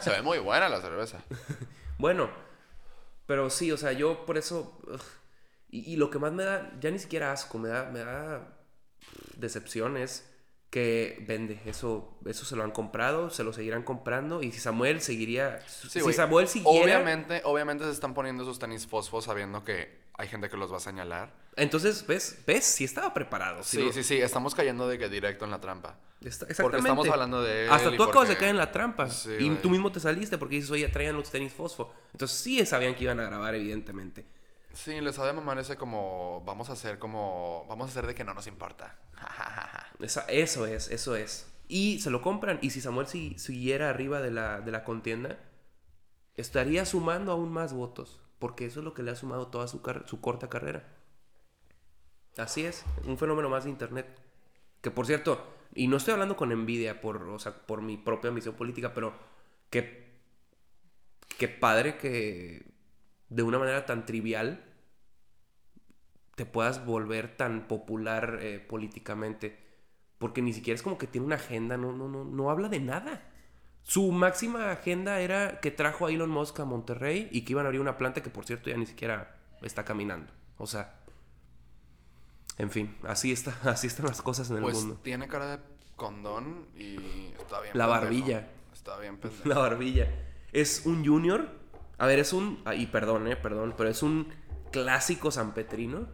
[0.01, 1.23] Se ve muy buena la cerveza.
[1.99, 2.31] Bueno,
[3.27, 4.81] pero sí, o sea, yo por eso.
[4.91, 5.03] ugh,
[5.69, 8.57] y, y lo que más me da, ya ni siquiera asco, me da, me da
[9.37, 10.27] decepción es
[10.71, 11.61] que vende.
[11.67, 14.43] Eso, eso se lo han comprado, se lo seguirán comprando.
[14.43, 15.61] Y si Samuel seguiría.
[15.69, 16.13] Sí, si.
[16.13, 16.83] Samuel siguiera.
[16.83, 20.77] Obviamente, obviamente se están poniendo sus tenis fosfo sabiendo que hay gente que los va
[20.77, 21.33] a señalar.
[21.57, 22.43] Entonces, ¿ves?
[22.47, 22.65] ¿Ves?
[22.65, 23.63] Sí estaba preparado.
[23.63, 24.17] Sí, lo- sí, sí.
[24.21, 25.97] Estamos cayendo de que directo en la trampa.
[26.21, 26.79] Está- Porque exactamente.
[26.79, 29.09] estamos hablando de él Hasta tú acabas de caer en la trampa.
[29.09, 31.93] Sí, y tú mismo te saliste porque dices, oye, traían los tenis fosfo.
[32.13, 34.27] Entonces sí sabían que iban a grabar, evidentemente.
[34.75, 36.43] Sí, les ha de mamar ese como...
[36.47, 37.67] Vamos a hacer como...
[37.69, 38.97] Vamos a hacer de que no nos importa.
[40.01, 41.47] Esa- eso es, eso es.
[41.67, 42.59] Y se lo compran.
[42.63, 45.39] Y si Samuel si- siguiera arriba de la, de la contienda,
[46.37, 48.20] estaría sumando aún más votos.
[48.41, 50.89] Porque eso es lo que le ha sumado toda su, su corta carrera.
[52.37, 54.09] Así es, un fenómeno más de Internet.
[54.81, 58.31] Que por cierto, y no estoy hablando con envidia por, o sea, por mi propia
[58.33, 59.13] misión política, pero
[59.71, 60.11] que,
[61.39, 62.73] que padre que
[63.29, 64.65] de una manera tan trivial
[66.35, 69.59] te puedas volver tan popular eh, políticamente.
[70.19, 72.81] Porque ni siquiera es como que tiene una agenda, no, no, no, no habla de
[72.81, 73.30] nada.
[73.83, 77.69] Su máxima agenda era que trajo a Elon Musk a Monterrey y que iban a
[77.69, 80.33] abrir una planta que por cierto ya ni siquiera está caminando.
[80.59, 81.01] O sea,
[82.59, 85.01] en fin, así, está, así están las cosas en el Pues mundo.
[85.03, 85.63] tiene cara de
[85.97, 86.97] condón y
[87.39, 87.89] está bien La pendejo.
[87.89, 88.49] barbilla.
[88.73, 89.49] Está bien pendejo.
[89.49, 90.09] La barbilla.
[90.53, 91.49] Es un junior.
[91.99, 92.63] A ver, es un...
[92.65, 94.29] ah, Y perdón, eh, perdón, pero es un
[94.71, 96.07] clásico sanpetrino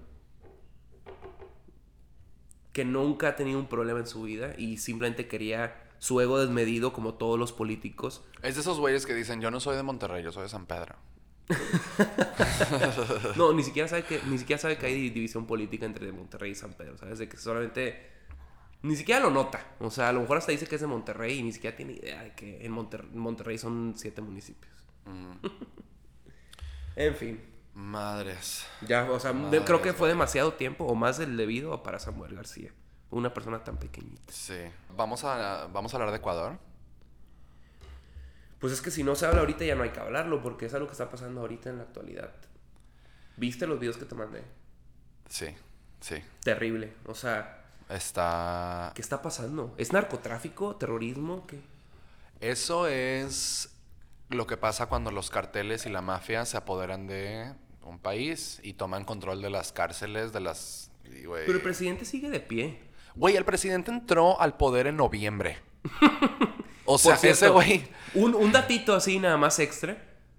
[2.73, 6.93] que nunca ha tenido un problema en su vida y simplemente quería su ego desmedido
[6.93, 8.23] como todos los políticos.
[8.43, 10.67] Es de esos güeyes que dicen, yo no soy de Monterrey, yo soy de San
[10.67, 10.97] Pedro.
[13.37, 16.55] No, ni siquiera sabe que ni siquiera sabe que hay división política entre Monterrey y
[16.55, 17.19] San Pedro, ¿sabes?
[17.19, 18.11] De que solamente
[18.83, 19.75] ni siquiera lo nota.
[19.81, 21.95] O sea, a lo mejor hasta dice que es de Monterrey y ni siquiera tiene
[21.95, 24.73] idea de que en Monter- Monterrey son siete municipios.
[25.05, 25.47] Mm.
[26.97, 27.41] En fin.
[27.75, 28.67] Madres.
[28.87, 29.33] Ya, o sea,
[29.65, 32.73] creo que fue demasiado tiempo o más del debido para Samuel García.
[33.11, 34.33] Una persona tan pequeñita.
[34.33, 34.59] Sí.
[34.97, 36.59] Vamos a, vamos a hablar de Ecuador.
[38.59, 40.75] Pues es que si no se habla ahorita ya no hay que hablarlo porque es
[40.75, 42.33] algo que está pasando ahorita en la actualidad.
[43.37, 44.43] ¿Viste los videos que te mandé?
[45.29, 45.55] Sí,
[46.01, 46.17] sí.
[46.43, 46.95] Terrible.
[47.07, 48.93] O sea, Está...
[48.95, 49.75] ¿qué está pasando?
[49.79, 50.77] ¿Es narcotráfico?
[50.77, 51.47] ¿Terrorismo?
[51.47, 51.61] ¿Qué?
[52.41, 53.71] Eso es
[54.31, 57.53] lo que pasa cuando los carteles y la mafia se apoderan de
[57.83, 60.91] un país y toman control de las cárceles, de las...
[61.05, 62.81] Pero el presidente sigue de pie.
[63.17, 65.59] Güey, el presidente entró al poder en noviembre.
[66.89, 67.89] O sea, cierto, ese güey...
[68.15, 69.97] Un, un datito así nada más extra.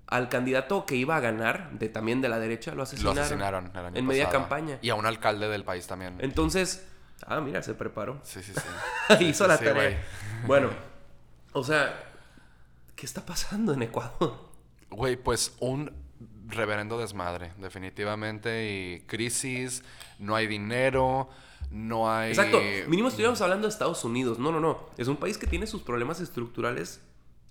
[0.07, 3.19] Al candidato que iba a ganar, de también de la derecha, lo Lo asesinaron.
[3.19, 4.79] asesinaron el año En media campaña.
[4.81, 6.15] Y a un alcalde del país también.
[6.19, 6.87] Entonces,
[7.25, 8.21] ah, mira, se preparó.
[8.23, 9.25] Sí, sí, sí.
[9.25, 10.01] Hizo la sí, tarea.
[10.45, 10.69] Bueno,
[11.51, 12.01] o sea,
[12.95, 14.49] ¿qué está pasando en Ecuador?
[14.89, 15.91] Güey, pues un
[16.47, 18.69] reverendo desmadre, definitivamente.
[18.71, 19.83] Y crisis,
[20.17, 21.29] no hay dinero,
[21.71, 22.29] no hay...
[22.29, 22.59] Exacto.
[22.87, 24.39] Mínimo estuviéramos hablando de Estados Unidos.
[24.39, 24.89] No, no, no.
[24.97, 27.01] Es un país que tiene sus problemas estructurales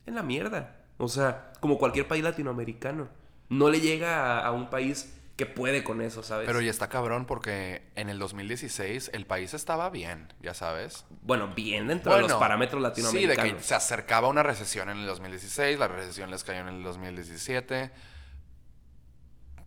[0.07, 0.77] en la mierda.
[0.99, 3.09] O sea, como cualquier país latinoamericano.
[3.49, 6.47] No le llega a, a un país que puede con eso, ¿sabes?
[6.47, 11.05] Pero ya está cabrón porque en el 2016 el país estaba bien, ya sabes.
[11.23, 13.53] Bueno, bien dentro de los parámetros Sí, de latinoamericanos.
[13.61, 17.91] que se acercaba una recesión en el 2016, la recesión les cayó en el 2017.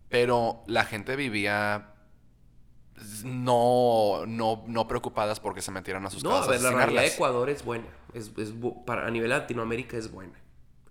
[0.08, 1.94] Pero la gente vivía
[3.24, 6.48] no, no, no preocupadas porque se metieran a sus No, casas.
[6.48, 7.08] a ver, la realidad de.
[7.08, 7.86] Ecuador es buena.
[8.14, 10.34] Es, es bu- para, a nivel Latinoamérica es buena.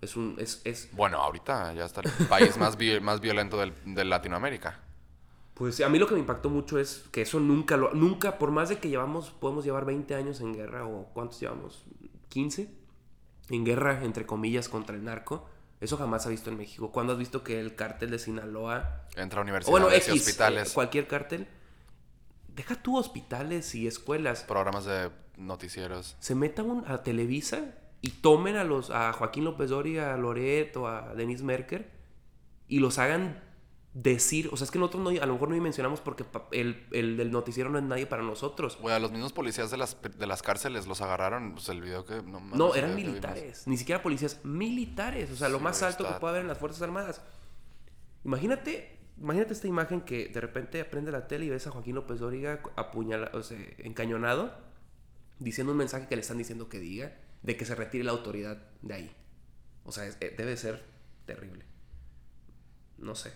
[0.00, 0.36] Es un...
[0.38, 4.80] Es, es, Bueno, ahorita ya está el país más, vi- más violento del, de Latinoamérica.
[5.54, 7.92] Pues a mí lo que me impactó mucho es que eso nunca lo...
[7.92, 9.30] Nunca, por más de que llevamos...
[9.30, 11.84] Podemos llevar 20 años en guerra o ¿cuántos llevamos?
[12.32, 12.68] ¿15?
[13.50, 15.46] En guerra, entre comillas, contra el narco.
[15.82, 16.90] Eso jamás se ha visto en México.
[16.92, 19.02] ¿Cuándo has visto que el cártel de Sinaloa...
[19.16, 21.46] Entra a universidades bueno, y X, hospitales, eh, cualquier cártel.
[22.60, 24.42] Deja tú hospitales y escuelas.
[24.42, 26.14] programas de noticieros.
[26.20, 30.86] se metan a Televisa y tomen a los a Joaquín López Doria, a Loret o
[30.86, 31.90] a Denise Merker
[32.68, 33.42] y los hagan
[33.94, 37.16] decir, o sea, es que nosotros no, a lo mejor no mencionamos porque el, el
[37.16, 38.76] del noticiero no es nadie para nosotros.
[38.78, 41.54] Güey, a los mismos policías de las, de las cárceles los agarraron.
[41.54, 42.20] Pues el video que.
[42.20, 46.12] No, el eran militares, ni siquiera policías, militares, o sea, lo Sí, más alto que
[46.20, 47.22] puede haber en las Fuerzas Armadas.
[48.22, 52.18] Imagínate, imagínate esta imagen que de repente prende la tele y ves a Joaquín López
[52.18, 54.54] Dóriga apuñalado, o sea, encañonado,
[55.38, 58.58] diciendo un mensaje que le están diciendo que diga, de que se retire la autoridad
[58.82, 59.16] de ahí.
[59.84, 60.84] O sea, eh, debe ser
[61.26, 61.64] terrible.
[62.98, 63.32] No sé.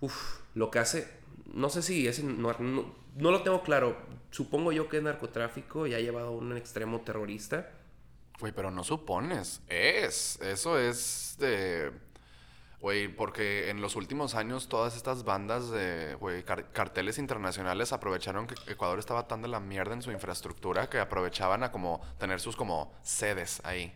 [0.00, 1.08] Uf, lo que hace,
[1.46, 3.96] no sé si es, no, no, no lo tengo claro.
[4.30, 7.70] Supongo yo que es narcotráfico y ha llevado a un extremo terrorista.
[8.38, 9.62] Güey, pero no supones.
[9.68, 10.38] Es.
[10.40, 11.90] Eso es de.
[12.80, 18.46] Güey, porque en los últimos años todas estas bandas de, güey, car- carteles internacionales aprovecharon
[18.46, 22.38] que Ecuador estaba tan de la mierda en su infraestructura que aprovechaban a como tener
[22.40, 23.92] sus como sedes ahí.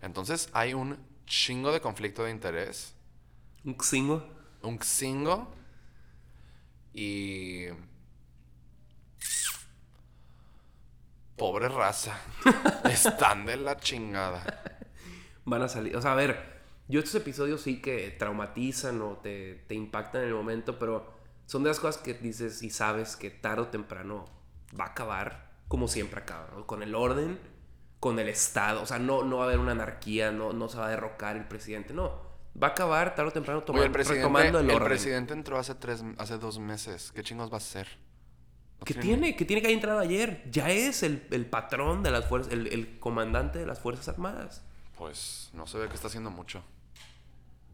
[0.00, 2.94] Entonces hay un chingo de conflicto de interés,
[3.62, 4.26] Un xingo.
[4.62, 5.52] un xingo
[6.94, 7.66] y...
[11.36, 12.16] Pobre raza.
[12.84, 14.44] Están de la chingada.
[15.44, 15.96] Van a salir.
[15.96, 16.53] O sea, a ver,
[16.88, 21.12] yo estos episodios sí que traumatizan o te, te impactan en el momento, pero
[21.46, 24.24] son de las cosas que dices y sabes que tarde o temprano
[24.78, 26.66] va a acabar como siempre acaba, ¿no?
[26.66, 27.38] Con el orden,
[28.00, 28.82] con el Estado.
[28.82, 31.36] O sea, no, no va a haber una anarquía, no, no se va a derrocar
[31.36, 32.22] el presidente, no.
[32.62, 34.88] Va a acabar tarde o temprano Oye, tomando, el presidente, retomando el el orden.
[34.88, 37.10] presidente entró hace tres, hace dos meses.
[37.12, 37.88] ¿Qué chingos va a hacer?
[38.78, 39.36] No ¿Qué tiene- tiene?
[39.36, 40.44] ¿Qué tiene que haber entrado ayer?
[40.50, 44.62] Ya es el, el patrón de las fuerzas, el, el comandante de las Fuerzas Armadas.
[44.98, 46.62] Pues no se ve que está haciendo mucho.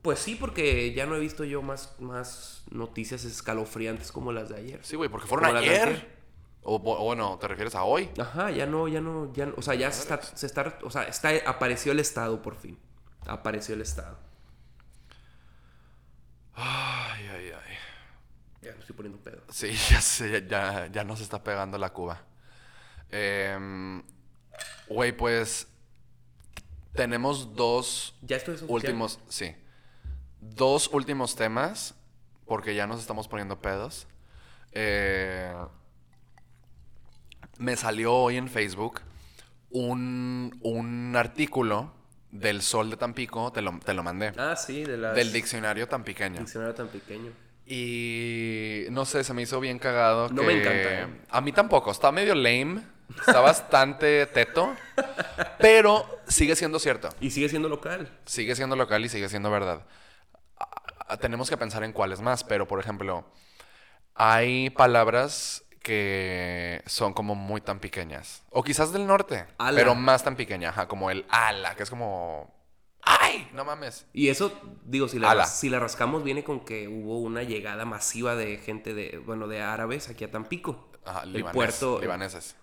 [0.02, 4.56] Pues sí, porque ya no he visto yo más, más noticias escalofriantes como las de
[4.56, 4.80] ayer.
[4.82, 6.20] Sí, güey, porque fueron Como las de ayer.
[6.62, 8.10] O, o bueno, ¿te refieres a hoy?
[8.18, 10.90] Ajá, ya no, ya no, ya no- o sea, ya se está, se está, o
[10.90, 12.78] sea, está, apareció el Estado por fin.
[13.26, 14.18] Apareció el Estado.
[16.54, 17.74] Ay, ay, ay.
[18.62, 19.42] Ya me estoy poniendo pedo.
[19.50, 22.22] Sí, ya sé, ya, ya nos está pegando la cuba.
[23.10, 24.02] Em,
[24.88, 25.68] Güey, pues
[26.94, 28.74] tenemos dos Ya esto es oficial.
[28.74, 29.54] últimos, sí,
[30.40, 31.94] dos últimos temas,
[32.46, 34.06] porque ya nos estamos poniendo pedos.
[34.72, 35.52] Eh,
[37.58, 39.00] me salió hoy en Facebook
[39.70, 41.92] un, un artículo
[42.30, 45.88] del Sol de Tampico, te lo, te lo mandé, Ah, sí, de la del diccionario
[45.88, 46.38] tampiqueño.
[46.40, 47.32] diccionario tan pequeño.
[47.66, 50.28] Y no sé, se me hizo bien cagado.
[50.28, 51.06] No que- me encanta, ¿eh?
[51.28, 52.82] A mí tampoco, está medio lame,
[53.18, 54.74] está bastante teto,
[55.58, 57.10] pero sigue siendo cierto.
[57.20, 58.08] Y sigue siendo local.
[58.24, 59.84] Sigue siendo local y sigue siendo verdad.
[61.10, 63.24] Ah, tenemos que pensar en cuáles más, pero por ejemplo,
[64.14, 68.42] hay palabras que son como muy tan pequeñas.
[68.50, 69.76] O quizás del norte, Ala.
[69.78, 72.54] pero más tan pequeña, ajá, como el ala, que es como...
[73.02, 73.48] ¡Ay!
[73.54, 74.06] No mames.
[74.12, 74.52] Y eso,
[74.84, 78.92] digo, si la, si la rascamos, viene con que hubo una llegada masiva de gente
[78.92, 80.90] de, bueno, de árabes aquí a Tampico.
[81.06, 82.56] Ajá, el libanés, puerto, libaneses.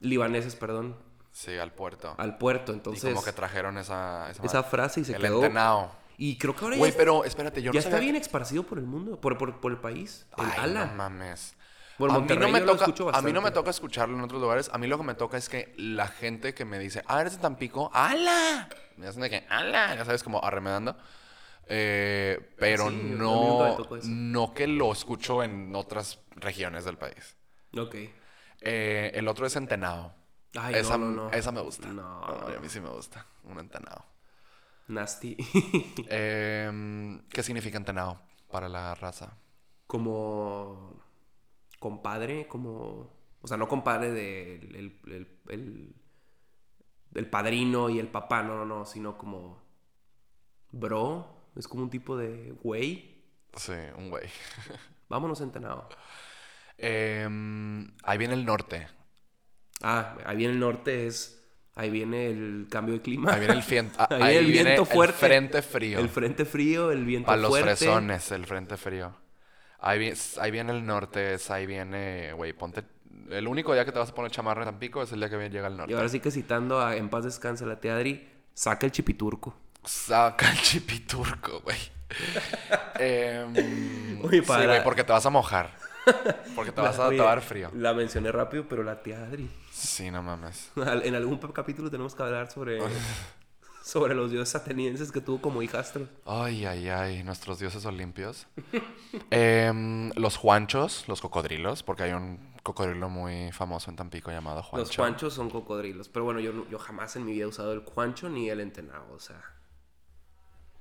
[0.00, 0.96] libaneses, perdón,
[1.32, 2.14] Sí, al puerto.
[2.18, 2.72] al puerto.
[2.72, 4.28] y Entonces, como que trajeron esa...
[4.30, 5.36] Esa, esa frase y se el quedó.
[5.44, 5.92] entenao.
[6.22, 8.62] Y creo que ahora Güey, ya, pero espérate, yo ya no está sabía bien esparcido
[8.62, 10.26] por el mundo, por, por, por el país.
[10.36, 10.84] El Ay, ala.
[10.84, 11.56] no mames.
[11.96, 14.68] Bueno, a, mí no me toca, a mí no me toca escucharlo en otros lugares.
[14.70, 17.36] A mí lo que me toca es que la gente que me dice, ah, eres
[17.36, 18.68] de Tampico, ¡ala!
[18.98, 19.94] Me hacen de que, ¡ala!
[19.94, 20.94] Ya sabes, como arremedando.
[21.66, 27.34] Eh, pero Sí, no, no que lo escucho en otras regiones del país.
[27.78, 27.94] Ok.
[28.60, 30.12] Eh, el otro es entenado.
[30.54, 31.30] Ay, esa, no, no, no.
[31.30, 31.88] esa me gusta.
[31.88, 32.22] No.
[32.24, 33.24] A mí sí me gusta.
[33.44, 34.04] Un entenado.
[34.90, 35.36] Nasty.
[36.08, 38.20] Em, ¿Qué significa entenado
[38.50, 39.36] para la raza?
[39.86, 41.02] como
[41.80, 43.12] compadre, como...
[43.42, 45.94] O sea, no compadre del el, el, el-
[47.10, 49.60] del padrino y el papá, no, no, no, sino como
[50.70, 53.24] bro, es como un tipo de güey.
[53.56, 54.28] Sí, un güey.
[55.08, 55.88] Vámonos entenado.
[56.78, 58.86] Em, ahí viene el norte.
[59.82, 61.39] Ah, ahí viene el norte, es...
[61.80, 63.32] Ahí viene el cambio de clima.
[63.32, 65.14] Ahí viene el, fien- ah, Ahí ahí el viene viento fuerte.
[65.26, 65.98] frente frío.
[65.98, 67.76] El frente frío, el viento Para los fuerte.
[67.76, 69.12] fresones, el frente frío.
[69.78, 72.84] Ahí, vi- ahí viene el norte, es, ahí viene, güey, ponte...
[73.30, 75.36] El único día que te vas a poner chamarra en Tampico es el día que
[75.48, 75.92] llega el norte.
[75.92, 79.56] Y ahora sí que citando a En paz descanse la tía Adri, saca el chipiturco.
[79.84, 81.78] Saca el chipiturco, güey.
[82.98, 85.70] Em, Oye, Sí, para- güey, porque te vas a mojar.
[86.56, 87.70] Porque te vas a, va a dar frío.
[87.74, 89.48] La mencioné rápido, pero la tía Adri.
[89.80, 90.70] Sí, no mames.
[90.76, 92.80] En algún capítulo tenemos que hablar sobre,
[93.82, 96.08] sobre los dioses atenienses que tuvo como hijastros.
[96.26, 98.46] Ay, ay, ay, nuestros dioses olimpios.
[99.30, 104.86] Em, los juanchos, los cocodrilos, porque hay un cocodrilo muy famoso en Tampico llamado Juancho.
[104.86, 106.08] Los juanchos son cocodrilos.
[106.08, 109.12] Pero bueno, yo, yo jamás en mi vida he usado el juancho ni el entenado.
[109.12, 109.42] O sea,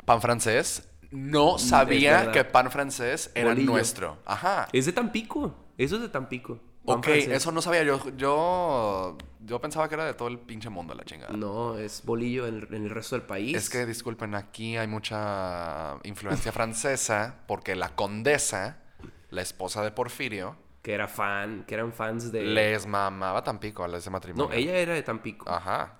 [0.05, 0.87] Pan francés.
[1.11, 3.71] No sabía que pan francés era Bolillo.
[3.71, 4.17] nuestro.
[4.25, 4.67] Ajá.
[4.73, 5.55] es de Tampico.
[5.77, 6.59] Eso es de Tampico.
[6.93, 7.33] Ok, francés.
[7.33, 7.83] eso no sabía.
[7.83, 11.33] Yo, yo, yo pensaba que era de todo el pinche mundo la chingada.
[11.33, 13.55] No, es bolillo en, en el resto del país.
[13.55, 18.79] Es que, disculpen, aquí hay mucha influencia francesa porque la condesa,
[19.29, 22.43] la esposa de Porfirio, Que era fan, que eran fans de...
[22.43, 24.49] les mamaba Tampico a ese matrimonio.
[24.49, 25.49] No, ella era de Tampico.
[25.49, 25.99] Ajá.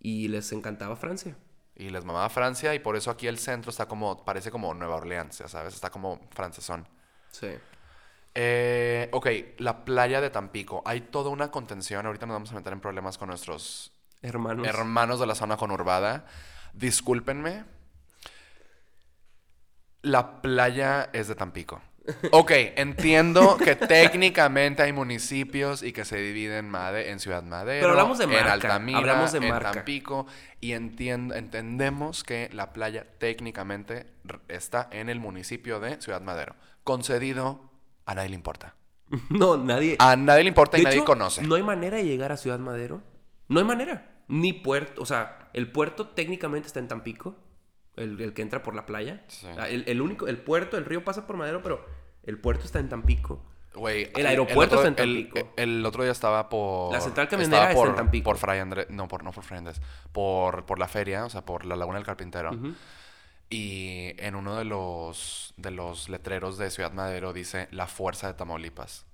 [0.00, 1.36] Y les encantaba Francia.
[1.74, 4.96] Y les mamaba Francia y por eso aquí el centro está como, parece como Nueva
[4.96, 6.88] Orleans, ya sabes, está como francesón.
[7.30, 7.48] Sí.
[8.40, 9.26] Eh, ok,
[9.58, 10.80] la playa de Tampico.
[10.86, 12.06] Hay toda una contención.
[12.06, 13.90] Ahorita nos vamos a meter en problemas con nuestros
[14.22, 14.64] Hermanos.
[14.68, 16.24] hermanos de la zona conurbada.
[16.72, 17.64] Discúlpenme.
[20.02, 21.82] La playa es de Tampico.
[22.30, 27.90] Ok, entiendo que técnicamente hay municipios y que se dividen Made- en Ciudad Madero, Pero
[27.90, 29.72] hablamos de en marca, Altamira, hablamos de en marca.
[29.72, 30.26] Tampico
[30.60, 34.06] y entien- entendemos que la playa técnicamente
[34.46, 36.54] está en el municipio de Ciudad Madero.
[36.84, 37.67] Concedido,
[38.08, 38.74] a nadie le importa.
[39.30, 39.96] no, nadie...
[39.98, 41.42] A nadie le importa y De nadie hecho, conoce.
[41.42, 43.02] No hay manera de llegar a Ciudad Madero.
[43.48, 44.22] No hay manera.
[44.28, 45.00] Ni puerto.
[45.02, 47.36] O sea, el puerto técnicamente está en Tampico.
[47.96, 49.24] El, el que entra por la playa.
[49.28, 49.46] Sí.
[49.68, 51.84] El, el único, el puerto, el río pasa por Madero, pero
[52.22, 53.44] el puerto está en Tampico.
[53.74, 55.52] Güey, El aeropuerto otro- está en Tampico.
[55.56, 56.92] El, otro día estaba por.
[56.92, 58.24] La central camionera estaba está en por, Tampico.
[58.24, 58.86] Por Fray Andrés.
[58.90, 59.80] No, por, no por Fray Andrés.
[60.12, 62.50] Por, por la feria, o sea, por la Laguna del Carpintero.
[63.50, 68.34] Y en uno de los, de los letreros de Ciudad Madero dice La Fuerza de
[68.34, 69.06] Tamaulipas.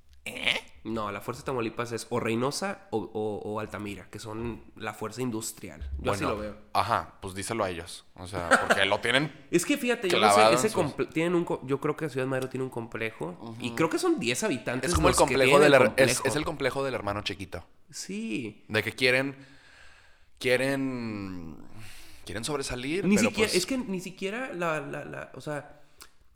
[0.85, 4.93] No, la Fuerza de Tamaulipas es o Reynosa o, o- o Altamira, que son la
[4.93, 5.89] fuerza industrial.
[5.99, 6.57] Yo así lo veo.
[6.74, 8.05] Ajá, pues díselo a ellos.
[8.16, 9.32] O sea, porque lo tienen.
[9.51, 12.49] Es que fíjate, yo no sé, ese sus- tienen un yo creo que Ciudad Madero
[12.51, 14.91] tiene un complejo y creo que son 10 habitantes.
[14.91, 16.22] Es como el complejo del el her- es, complejo.
[16.28, 17.64] es el complejo del hermano chiquito.
[17.91, 18.64] Sí.
[18.68, 19.37] De que quieren.
[20.39, 21.57] Quieren.
[22.25, 23.05] Quieren sobresalir.
[23.05, 25.81] Ni pero siquiera, pues- es que ni siquiera la, la, la- o sea,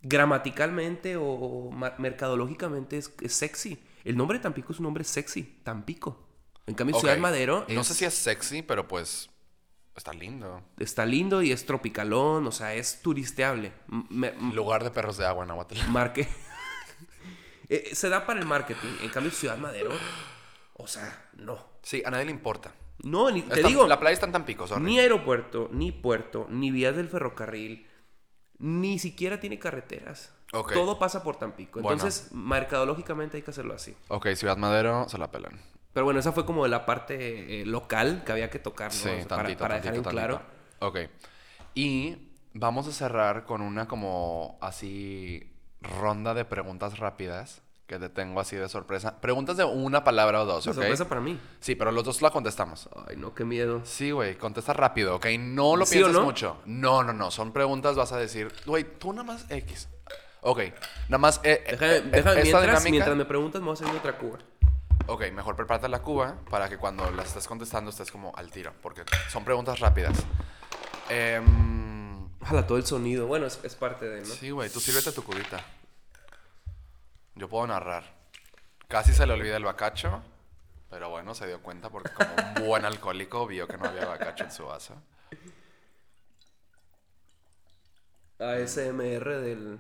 [0.02, 3.78] gramaticalmente o, mercadológicamente es, es sexy.
[4.04, 6.26] El nombre de Tampico es un nombre sexy, Tampico.
[6.66, 6.98] En cambio.
[6.98, 9.30] Ciudad Madero No sé si es sexy, pero pues.
[9.96, 10.62] Está lindo.
[10.78, 13.72] está lindo y es tropicalón, o sea, es turisteable.
[13.88, 15.76] Me- Lugar de perros de agua en Aguatl.
[15.88, 16.28] marque.
[17.70, 18.88] Eh, se da para el marketing.
[19.02, 19.90] En cambio, Ciudad Madero,
[20.74, 21.62] o sea, no.
[21.82, 22.72] Sí, a nadie le importa.
[23.04, 24.82] No, ni, te Está- digo, La playa está en Tampico, sorry.
[24.84, 27.86] ni aeropuerto, ni puerto, ni vías del ferrocarril,
[28.58, 30.34] ni siquiera tiene carreteras.
[30.52, 30.72] Ok.
[30.72, 31.80] Todo pasa por Tampico.
[31.80, 31.94] Bueno.
[31.94, 33.94] Entonces, mercadológicamente hay que hacerlo así.
[34.08, 35.60] Ok, Ciudad Madero se la pelan.
[35.92, 38.96] Pero bueno, esa fue como la parte eh, local que había que tocar, ¿no?
[38.98, 40.42] Sí, O sea, tantito, para, para dejar en tantito, claro.
[40.80, 40.98] Ok.
[41.74, 42.24] Y
[42.54, 48.54] Vamos a cerrar con una como así ronda de preguntas rápidas que te tengo así
[48.54, 49.18] de sorpresa.
[49.20, 50.74] Preguntas de una palabra o dos, ¿ok?
[50.74, 51.40] sorpresa para mí.
[51.58, 52.88] Sí, pero los dos la contestamos.
[53.08, 53.80] Ay, no, qué miedo.
[53.84, 55.26] Sí, güey, contesta rápido, ¿ok?
[55.40, 56.22] No lo ¿Sí o no?
[56.22, 56.58] mucho.
[56.66, 57.30] No, no, no.
[57.30, 59.88] Son preguntas, vas a decir, güey, tú nada más X.
[60.42, 60.60] Ok,
[61.08, 61.40] nada más.
[61.42, 63.96] eh, eh, Déjame, eh, déjame esta mientras, dinámica- mientras me preguntas, me voy a servir
[63.96, 64.38] otra cuba.
[65.06, 68.72] Ok, mejor prepárate la cuba para que cuando las estés contestando estés como al tiro,
[68.82, 70.14] porque son preguntas rápidas.
[71.08, 73.26] Em, Ojalá todo el sonido.
[73.26, 74.26] Bueno, es, es parte de, ¿no?
[74.26, 75.64] Sí, güey, tú sírvete tu cubita.
[77.38, 78.02] Yo puedo narrar.
[78.88, 80.20] Casi se le olvida el bacacho,
[80.90, 84.42] pero bueno, se dio cuenta porque como un buen alcohólico vio que no había bacacho
[84.42, 85.00] en su vaso.
[88.40, 89.78] ASMR del,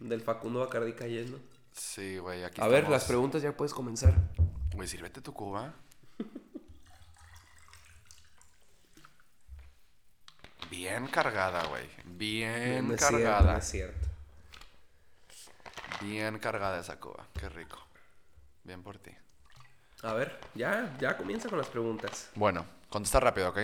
[0.00, 1.38] del Facundo Bacardi cayendo.
[1.72, 4.14] Sí, güey, aquí A ver, las preguntas ya puedes comenzar.
[4.74, 5.72] Güey, sírvete tu cuba.
[10.68, 11.88] Bien cargada, güey.
[12.04, 13.52] Bien no es cierto, cargada.
[13.52, 14.07] no es cierto.
[16.00, 17.26] Bien cargada esa cuba.
[17.38, 17.78] Qué rico.
[18.64, 19.10] Bien por ti.
[20.02, 22.30] A ver, ya, ya comienza con las preguntas.
[22.34, 23.58] Bueno, contesta rápido, ¿ok?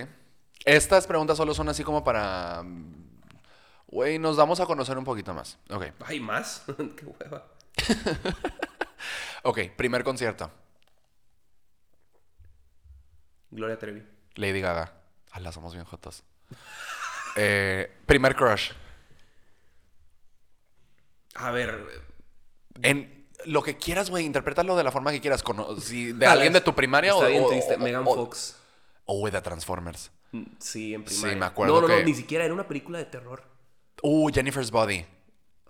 [0.65, 2.61] Estas preguntas solo son así como para...
[2.63, 3.05] mm,
[3.87, 5.57] Güey, nos damos a conocer un poquito más.
[5.69, 5.85] Ok.
[6.05, 6.63] Ay, más.
[6.97, 7.45] qué hueva.
[9.47, 10.49] Ok, primer concierto.
[13.51, 14.03] Gloria Trevi.
[14.33, 14.91] Lady Gaga.
[15.33, 16.23] Ala, somos bien jotos.
[17.35, 18.71] Eh, primer crush.
[21.35, 22.04] A ver,
[22.81, 25.43] En lo que quieras, güey, interprétalo de la forma que quieras.
[25.43, 27.75] Cono- si de alguien de tu primaria está o, bien o- triste.
[27.75, 28.57] o- Megan Fox.
[29.05, 30.11] O güey, de Transformers.
[30.31, 31.37] Mm, Sí, en Sí, primaria.
[31.37, 33.43] me acuerdo No, no, que- no, ni siquiera era una película de terror.
[34.01, 35.05] Uh, Jennifer's Body.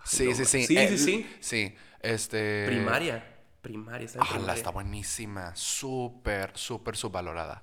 [0.04, 0.66] Sí, no, sí, sí.
[0.66, 1.36] sí, Eh, sí, sí.
[1.40, 2.66] Sí, este...
[2.66, 3.32] Primaria.
[3.60, 4.54] Primaria, está en primaria.
[4.54, 5.54] está buenísima.
[5.56, 7.62] Súper, súper subvalorada.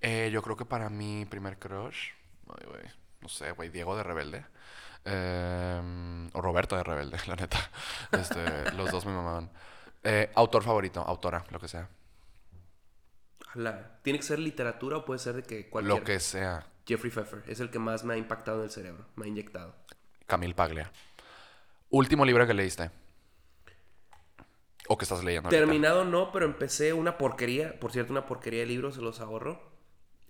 [0.00, 2.10] Eh, yo creo que para mi primer crush...
[2.48, 2.82] Ay, güey.
[3.20, 3.70] No sé, güey.
[3.70, 4.44] Diego de Rebelde.
[5.04, 7.58] Eh, o Roberto de Rebelde, la neta.
[8.12, 9.50] Este, los dos me mamaban.
[10.02, 11.88] Eh, autor favorito, autora, lo que sea.
[13.54, 15.98] Ala, ¿Tiene que ser literatura o puede ser de que cualquier...
[15.98, 16.66] Lo que sea.
[16.86, 17.42] Jeffrey Pfeffer.
[17.46, 19.06] Es el que más me ha impactado en el cerebro.
[19.16, 19.74] Me ha inyectado.
[20.26, 20.90] Camil Paglia.
[21.90, 22.90] Último libro que leíste.
[24.88, 25.48] O que estás leyendo.
[25.48, 25.64] ahorita.
[25.64, 27.78] Terminado no, pero empecé una porquería.
[27.80, 29.62] Por cierto, una porquería de libros, se los ahorro.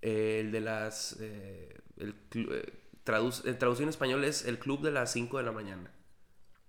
[0.03, 1.17] Eh, el de las...
[1.21, 2.73] eh, el, eh,
[3.05, 5.91] traduc- el traducido en español es El Club de las 5 de la mañana.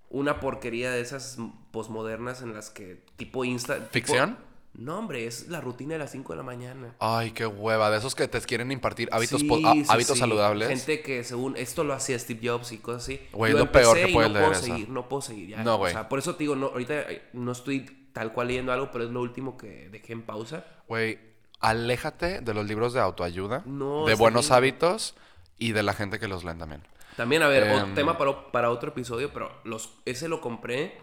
[0.09, 1.37] Una porquería de esas
[1.71, 3.75] posmodernas en las que tipo Insta...
[3.77, 4.37] tipo- ¿Ficción?
[4.77, 6.95] No, hombre, es la rutina de las 5 de la mañana.
[6.99, 7.89] Ay, qué hueva.
[7.89, 10.19] De esos que te quieren impartir hábitos, Sí, sí, hábitos sí.
[10.19, 10.67] saludables.
[10.67, 13.21] Gente que según esto lo hacía Steve Jobs y cosas así.
[13.31, 14.65] Güey, lo peor que puedes no leer puedo eso.
[14.73, 15.63] seguir, no puedo seguir ya.
[15.63, 15.93] No, O güey.
[15.93, 19.05] sea, por eso te digo, no, ahorita eh, no estoy tal cual leyendo algo, pero
[19.05, 20.65] es lo último que dejé en pausa.
[20.89, 21.19] Güey,
[21.61, 24.57] aléjate de los libros de autoayuda, No, de buenos bien.
[24.57, 25.15] hábitos
[25.57, 26.83] y de la gente que los leen también.
[27.15, 27.81] También, a ver, Em.
[27.81, 30.97] otro tema para, para otro episodio, pero los, ese lo compré.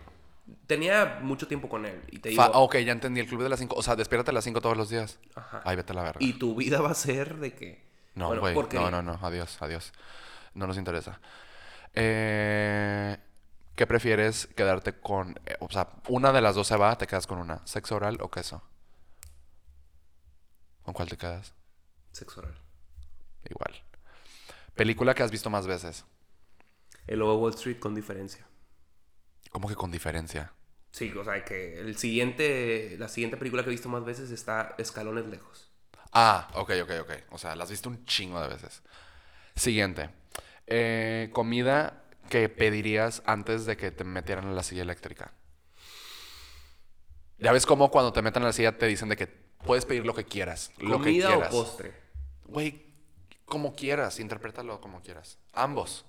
[0.66, 2.02] Tenía mucho tiempo con él.
[2.10, 3.20] Y te digo, ok, ya entendí.
[3.20, 3.74] El club de las 5.
[3.76, 5.18] O sea, despiértate a las 5 todos los días.
[5.34, 5.62] Ajá.
[5.64, 6.18] Ay, vete a la verga.
[6.20, 7.86] y tu vida va a ser de que.
[8.14, 8.54] No, bueno, güey.
[8.74, 9.18] no, no, no.
[9.22, 9.92] Adiós, adiós.
[10.54, 11.20] No nos interesa.
[11.94, 13.16] Eh,
[13.76, 15.38] ¿Qué prefieres quedarte con?
[15.46, 17.64] eh, o sea, una de las dos se va, te quedas con una.
[17.66, 18.62] ¿Sexo oral o queso?
[20.82, 21.54] ¿Con cuál te quedas?
[22.10, 22.54] Sexo oral.
[23.48, 23.81] Igual.
[24.74, 26.04] Película que has visto más veces.
[27.06, 28.46] El Lobo Wall Street con diferencia.
[29.50, 30.52] Como que con diferencia.
[30.92, 34.74] Sí, o sea, que el siguiente, la siguiente película que he visto más veces está
[34.78, 35.70] Escalones Lejos.
[36.12, 37.12] Ah, ok, ok, ok.
[37.30, 38.82] O sea, la has visto un chingo de veces.
[39.56, 40.10] Siguiente.
[40.66, 45.32] Eh, comida que pedirías antes de que te metieran en la silla eléctrica.
[47.38, 50.06] Ya ves cómo cuando te meten en la silla te dicen de que puedes pedir
[50.06, 50.70] lo que quieras.
[50.78, 51.50] Lo que ¿Comida o quieras.
[51.50, 51.94] postre?
[52.44, 52.91] Güey,
[53.52, 55.38] como quieras, interprétalo como quieras.
[55.52, 56.06] Ambos.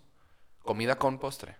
[0.59, 1.57] Comida con postre.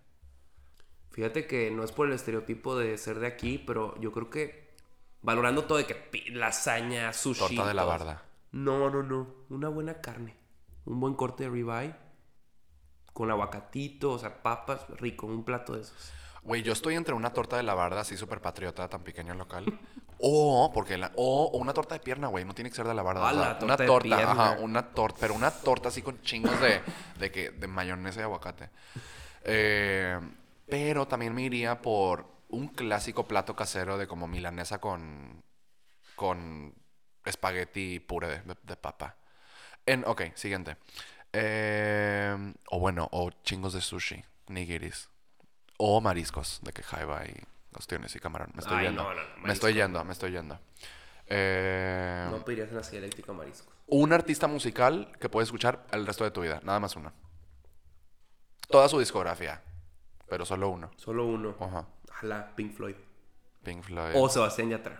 [1.11, 4.73] Fíjate que no es por el estereotipo de ser de aquí, pero yo creo que
[5.21, 7.57] valorando todo de que lasaña, sushi.
[7.57, 8.23] Torta de la barda.
[8.53, 9.27] No, no, no.
[9.49, 10.37] Una buena carne.
[10.85, 11.93] Un buen corte de ribeye.
[13.11, 15.27] Con aguacatito, o sea, papas, rico.
[15.27, 16.13] Un plato de esos.
[16.43, 19.65] Güey, yo estoy entre una torta de la barda, así súper patriota, tan pequeño local.
[20.19, 22.43] o, porque la, o, o una torta de pierna, güey.
[22.45, 23.21] No tiene que ser de la barda.
[23.21, 24.31] o Ah, sea, la una torta de torta, pierna.
[24.31, 26.81] ajá, una torta, pero una torta así con chingos de,
[27.19, 28.69] de, que, de mayonesa y aguacate.
[29.45, 30.19] Eh,
[30.67, 35.43] pero también me iría por un clásico plato casero de como milanesa con,
[36.15, 36.73] con
[37.25, 39.15] espagueti puré de, de- de papa.
[39.85, 40.77] En, ok, siguiente.
[41.33, 45.09] Eh, o bueno, o chingos de sushi, nigiris.
[45.77, 47.33] O mariscos, de que jaiba y
[47.75, 48.51] ostiones y camarón.
[48.53, 49.03] Me estoy Ay, yendo.
[49.03, 50.59] no, no, no, me estoy yendo, me estoy yendo.
[51.27, 53.73] Eh, No pedirías en la silla eléctrica mariscos.
[53.87, 56.59] Un artista musical que puedes escuchar el resto de tu vida.
[56.63, 57.11] Nada más uno.
[58.69, 59.61] toda su discografía,
[60.27, 60.89] pero solo uno.
[60.95, 61.55] Solo uno.
[61.59, 61.85] Ajá.
[62.09, 62.95] Ojalá Pink Floyd.
[63.63, 64.13] Pink Floyd.
[64.15, 64.99] O Sebastián Yatra.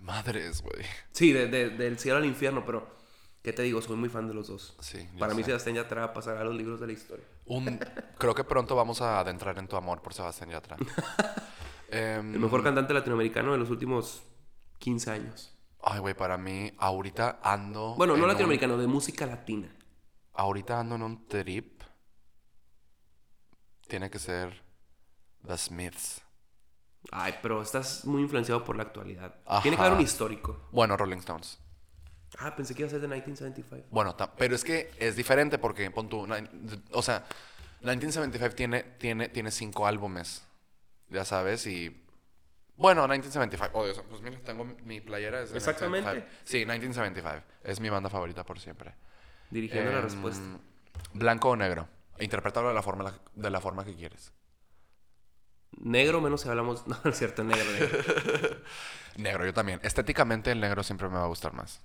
[0.00, 0.84] Madres, güey.
[1.12, 2.88] Sí, de- de- del cielo al infierno, pero
[3.42, 3.82] ¿qué te digo?
[3.82, 4.76] Soy muy fan de los dos.
[4.80, 5.46] Sí, Para mí sé.
[5.46, 7.24] Sebastián Yatra va a los libros de la historia.
[7.46, 7.78] Un,
[8.18, 10.76] creo que pronto vamos a adentrar en tu amor por Sebastián Yatra.
[11.94, 14.22] Em, El mejor cantante latinoamericano de los últimos
[14.78, 15.54] 15 años.
[15.82, 17.94] Ay, güey, para mí, ahorita ando.
[17.96, 19.68] Bueno, en no un- latinoamericano, de música latina.
[20.32, 21.82] ahorita ando en un trip.
[23.88, 24.62] Tiene que ser
[25.46, 26.22] The Smiths.
[27.10, 29.34] Ay, pero estás muy influenciado por la actualidad.
[29.44, 29.60] Ajá.
[29.60, 30.68] Tiene que haber un histórico.
[30.72, 31.58] Bueno, Rolling Stones.
[32.38, 33.88] Ah, pensé que iba a ser de 1975.
[33.90, 36.26] Bueno, pero es que es diferente porque, pon tú,
[36.92, 37.24] o sea,
[37.80, 40.42] 1975 tiene, tiene, tiene cinco álbumes,
[41.08, 41.98] ya sabes, y...
[42.76, 45.42] Bueno, 1975, oh, Dios, pues mira, tengo mi playera.
[45.42, 46.08] es Exactamente.
[46.08, 46.42] 1975.
[46.44, 48.94] Sí, 1975, es mi banda favorita por siempre.
[49.50, 50.58] Dirigiendo la Em, respuesta.
[51.12, 51.86] Blanco o negro,
[52.18, 54.32] interprétalo de la forma, de la forma que quieres.
[55.78, 56.86] Negro menos si hablamos...
[56.86, 57.98] No es cierto, negro, negro.
[59.16, 59.78] Negro, yo también.
[59.82, 61.82] Estéticamente el negro siempre me va a gustar más.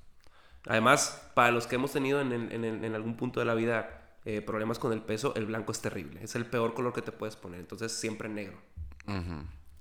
[0.70, 4.91] Además, para los que hemos tenido en, algún punto de la vida eh, problemas con
[4.93, 6.22] el peso, el blanco es terrible.
[6.24, 7.59] Es el peor color que te puedes poner.
[7.59, 8.57] Entonces, siempre negro.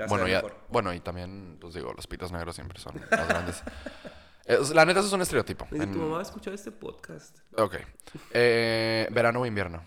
[0.09, 0.43] Bueno, ya-
[0.95, 3.63] y también, pues digo, los pitos negros siempre son más grandes.
[4.49, 5.67] Eh, la neta, eso es un estereotipo.
[5.73, 7.37] En- tu mamá escuchar este podcast.
[7.57, 7.79] Ok.
[8.31, 9.83] Eh, ¿Verano o invierno?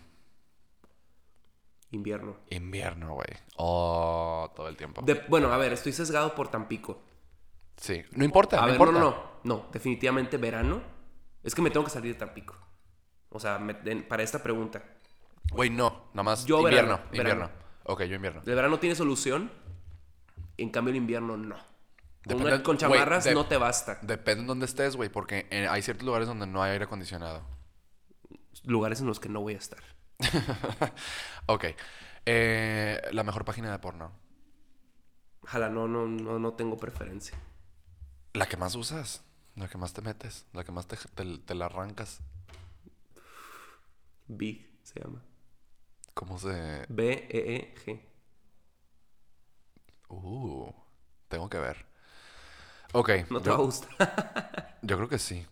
[1.91, 2.35] Invierno.
[2.49, 3.29] Invierno, güey.
[3.55, 5.01] Oh, todo el tiempo.
[5.01, 7.01] De- bueno, a ver, estoy sesgado por Tampico.
[7.77, 8.03] Sí.
[8.11, 8.91] No importa, A no ver, importa.
[8.93, 9.28] no, no, no.
[9.43, 10.81] No, definitivamente verano.
[11.43, 12.55] Es que me tengo que salir de Tampico.
[13.29, 13.73] O sea, me-
[14.03, 14.83] para esta pregunta.
[15.51, 16.09] Güey, no.
[16.13, 16.89] Nada más Yo invierno.
[16.97, 17.29] verano, invierno.
[17.45, 17.51] verano.
[17.85, 18.41] Ok, yo invierno.
[18.45, 19.51] El verano tiene solución.
[20.57, 21.55] En cambio, el invierno no.
[22.25, 23.97] Depende- una- con chamarras de- no te basta.
[24.01, 27.43] Depende de dónde estés, güey, porque eh, hay ciertos lugares donde no hay aire acondicionado.
[28.65, 29.79] Lugares en los que no voy a estar.
[31.47, 31.65] ok.
[32.25, 34.11] Eh, la mejor página de porno.
[35.41, 37.37] Ojalá, no, no, no, no tengo preferencia.
[38.33, 39.23] La que más usas.
[39.59, 40.45] La que más te metes.
[40.53, 42.19] La que más te, te- te la arrancas.
[44.27, 45.21] Big se llama.
[46.13, 46.85] ¿Cómo se...?
[46.89, 47.99] B-E-E-G.
[50.09, 50.71] Uh,
[51.27, 51.85] tengo que ver.
[52.93, 53.09] Ok.
[53.29, 54.77] No te yo- va a gustar.
[54.81, 55.45] Yo creo que sí.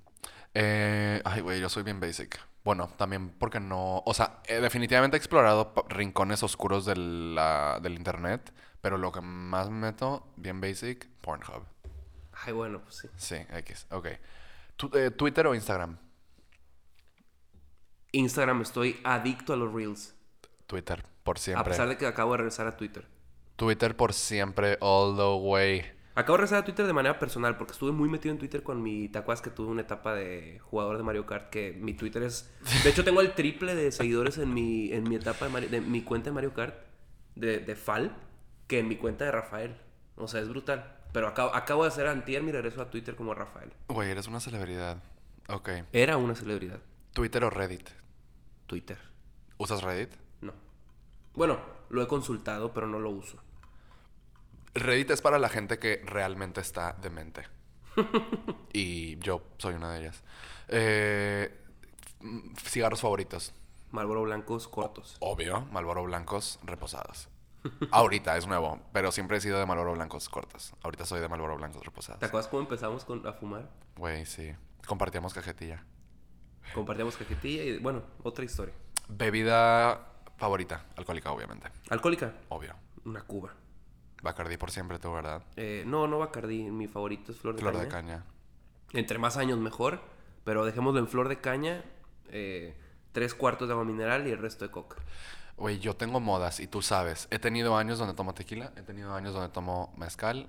[0.53, 2.39] Eh, ay, güey, yo soy bien basic.
[2.63, 4.01] Bueno, también porque no...
[4.05, 9.21] O sea, eh, definitivamente he explorado rincones oscuros de la- del internet, pero lo que
[9.21, 11.63] más me meto, bien basic, Pornhub.
[12.45, 13.07] Ay, bueno, pues sí.
[13.17, 14.07] Sí, X, ok.
[14.75, 15.97] Tu- eh, ¿Twitter o Instagram?
[18.11, 20.15] Instagram estoy adicto a los reels.
[20.65, 21.71] Twitter, por A siempre.
[21.71, 23.07] pesar de que acabo de regresar a Twitter.
[23.55, 25.81] Twitter por siempre, all the way.
[26.15, 28.81] Acabo de regresar a Twitter de manera personal porque estuve muy metido en Twitter con
[28.81, 29.07] mi...
[29.07, 31.49] ¿Te acuerdas que tuve una etapa de jugador de Mario Kart?
[31.51, 32.51] Que mi Twitter es...
[32.83, 35.79] De hecho, tengo el triple de seguidores en mi, en mi etapa de, Mario- de
[35.81, 36.75] mi cuenta de Mario Kart
[37.35, 38.15] de, de FAL
[38.67, 39.77] que en mi cuenta de Rafael.
[40.15, 40.96] O sea, es brutal.
[41.11, 43.71] Pero acabo, acabo de hacer antier mi regreso a Twitter como Rafael.
[43.87, 44.97] Güey, eres una celebridad.
[45.49, 45.69] Ok.
[45.93, 46.79] Era una celebridad.
[47.13, 47.89] ¿Twitter o Reddit?
[48.65, 48.97] Twitter.
[49.57, 50.11] ¿Usas Reddit?
[50.41, 50.53] No.
[51.33, 53.37] Bueno, lo he consultado, pero no lo uso.
[54.73, 57.47] Reddit es para la gente que realmente está demente.
[58.73, 60.23] y yo soy una de ellas.
[60.67, 61.65] Eh,
[62.63, 63.53] cigarros favoritos.
[63.91, 65.17] Marlboro blancos cortos.
[65.19, 67.29] Obvio, Malboro blancos reposados.
[67.91, 70.73] Ahorita es nuevo, pero siempre he sido de Malboro blancos cortos.
[70.83, 72.19] Ahorita soy de Malboro blancos reposados.
[72.19, 73.69] ¿Te acuerdas cómo empezamos con, a fumar?
[73.95, 74.53] Güey, sí.
[74.85, 75.83] Compartíamos cajetilla.
[76.73, 78.73] Compartíamos cajetilla y, bueno, otra historia.
[79.09, 81.69] Bebida favorita, alcohólica, obviamente.
[81.89, 82.33] ¿Alcohólica?
[82.49, 82.75] Obvio.
[83.05, 83.53] Una cuba.
[84.21, 85.43] Bacardí por siempre, tú, ¿verdad?
[85.55, 86.63] Eh, no, no Bacardí.
[86.63, 87.83] Mi favorito es Flor de Flor Caña.
[87.85, 88.25] de caña.
[88.93, 90.01] Entre más años mejor,
[90.43, 91.83] pero dejémoslo en Flor de Caña.
[92.29, 92.75] eh,
[93.13, 94.97] tres cuartos de agua mineral y el resto de coca.
[95.57, 97.27] Güey, yo tengo modas y tú sabes.
[97.31, 100.47] He tenido años donde tomo tequila, he tenido años donde tomo mezcal.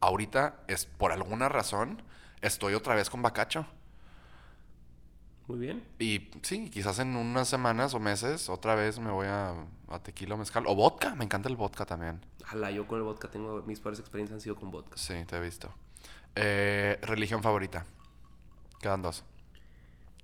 [0.00, 2.02] Ahorita, es por alguna razón,
[2.40, 3.66] estoy otra vez con bacacho.
[5.46, 5.84] Muy bien.
[5.98, 9.54] Y sí, quizás en unas semanas o meses otra vez me voy a,
[9.88, 10.64] a tequila o mezcal.
[10.66, 12.24] O vodka, me encanta el vodka también.
[12.42, 13.60] Ojalá, yo con el vodka tengo...
[13.62, 14.96] Mis peores experiencias han sido con vodka.
[14.96, 15.74] Sí, te he visto.
[16.34, 17.84] Eh, religión favorita.
[18.80, 19.24] Quedan dos.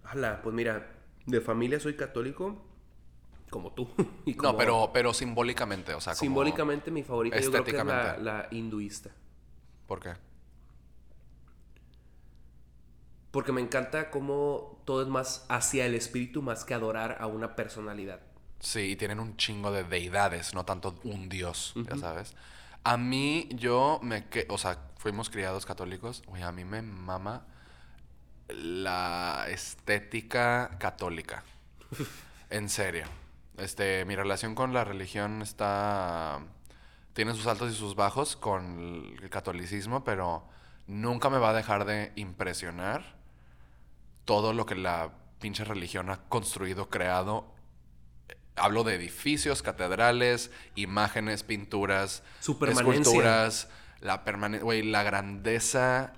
[0.05, 0.93] Ojalá, pues mira,
[1.27, 2.64] de familia soy católico,
[3.51, 3.88] como tú.
[4.26, 6.20] y No, pero, pero simbólicamente, o sea, como...
[6.20, 9.11] Simbólicamente mi favorita yo creo que es la, hinduista.
[9.86, 10.14] ¿Por qué?
[13.30, 17.55] Porque me encanta cómo todo es más hacia el espíritu más que adorar a una
[17.55, 18.20] personalidad.
[18.61, 22.34] Sí, y tienen un chingo de deidades, no tanto un dios, ya sabes.
[22.82, 27.47] A mí, yo me que, o sea, fuimos criados católicos, güey, a mí me mama
[28.49, 31.44] la estética católica.
[32.51, 33.07] en serio.
[33.59, 36.40] Este, mi relación con la religión está.
[37.14, 40.46] Tiene sus altos y sus bajos con el catolicismo, pero
[40.86, 43.16] nunca me va a dejar de impresionar
[44.26, 47.54] todo lo que la pinche religión ha construido, creado.
[48.57, 53.68] Hablo de edificios, catedrales, imágenes, pinturas, Su esculturas,
[54.00, 56.12] la permanencia, güey, la grandeza.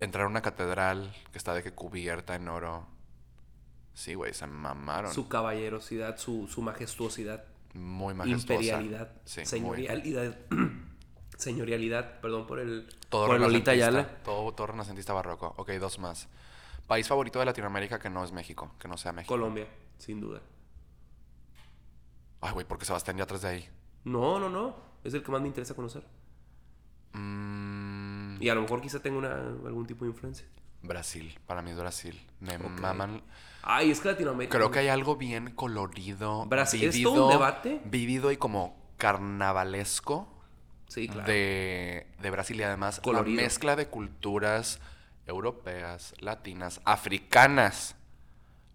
[0.00, 2.97] Entrar a una catedral que está de que cubierta en oro.
[3.98, 5.12] Sí, güey, se mamaron.
[5.12, 7.42] Su caballerosidad, su, su majestuosidad,
[7.74, 8.52] Muy majestuosa.
[8.62, 9.46] imperialidad, Sí, muy.
[9.48, 10.38] señorialidad.
[11.36, 12.88] señorialidad, perdón por el.
[13.08, 13.72] Todo por el Lolita.
[13.72, 14.22] Ayala.
[14.22, 15.52] Todo, todo renacentista barroco.
[15.56, 16.28] Ok, dos más.
[16.86, 19.34] País favorito de Latinoamérica que no es México, que no sea México.
[19.34, 19.66] Colombia,
[19.98, 20.42] sin duda.
[22.40, 23.68] Ay, güey, porque Sebastián ya atrás de ahí.
[24.04, 24.76] No, no, no.
[25.02, 26.04] Es el que más me interesa conocer.
[27.14, 29.32] Mm, Y a lo mejor quizá tenga una,
[29.66, 30.46] algún tipo de influencia.
[30.82, 32.20] Brasil, para mí es Brasil.
[32.40, 32.80] Me Ok.
[32.80, 33.22] maman.
[33.62, 34.56] Ay, es que Latinoamérica.
[34.56, 37.80] Creo que hay algo bien colorido, Brasil- ¿es vivido, todo un debate?
[37.84, 40.28] vivido y como carnavalesco
[40.88, 41.26] Sí, claro.
[41.30, 43.36] de, de Brasil y además Colorido.
[43.36, 44.80] la mezcla de culturas
[45.26, 47.94] europeas, latinas, africanas.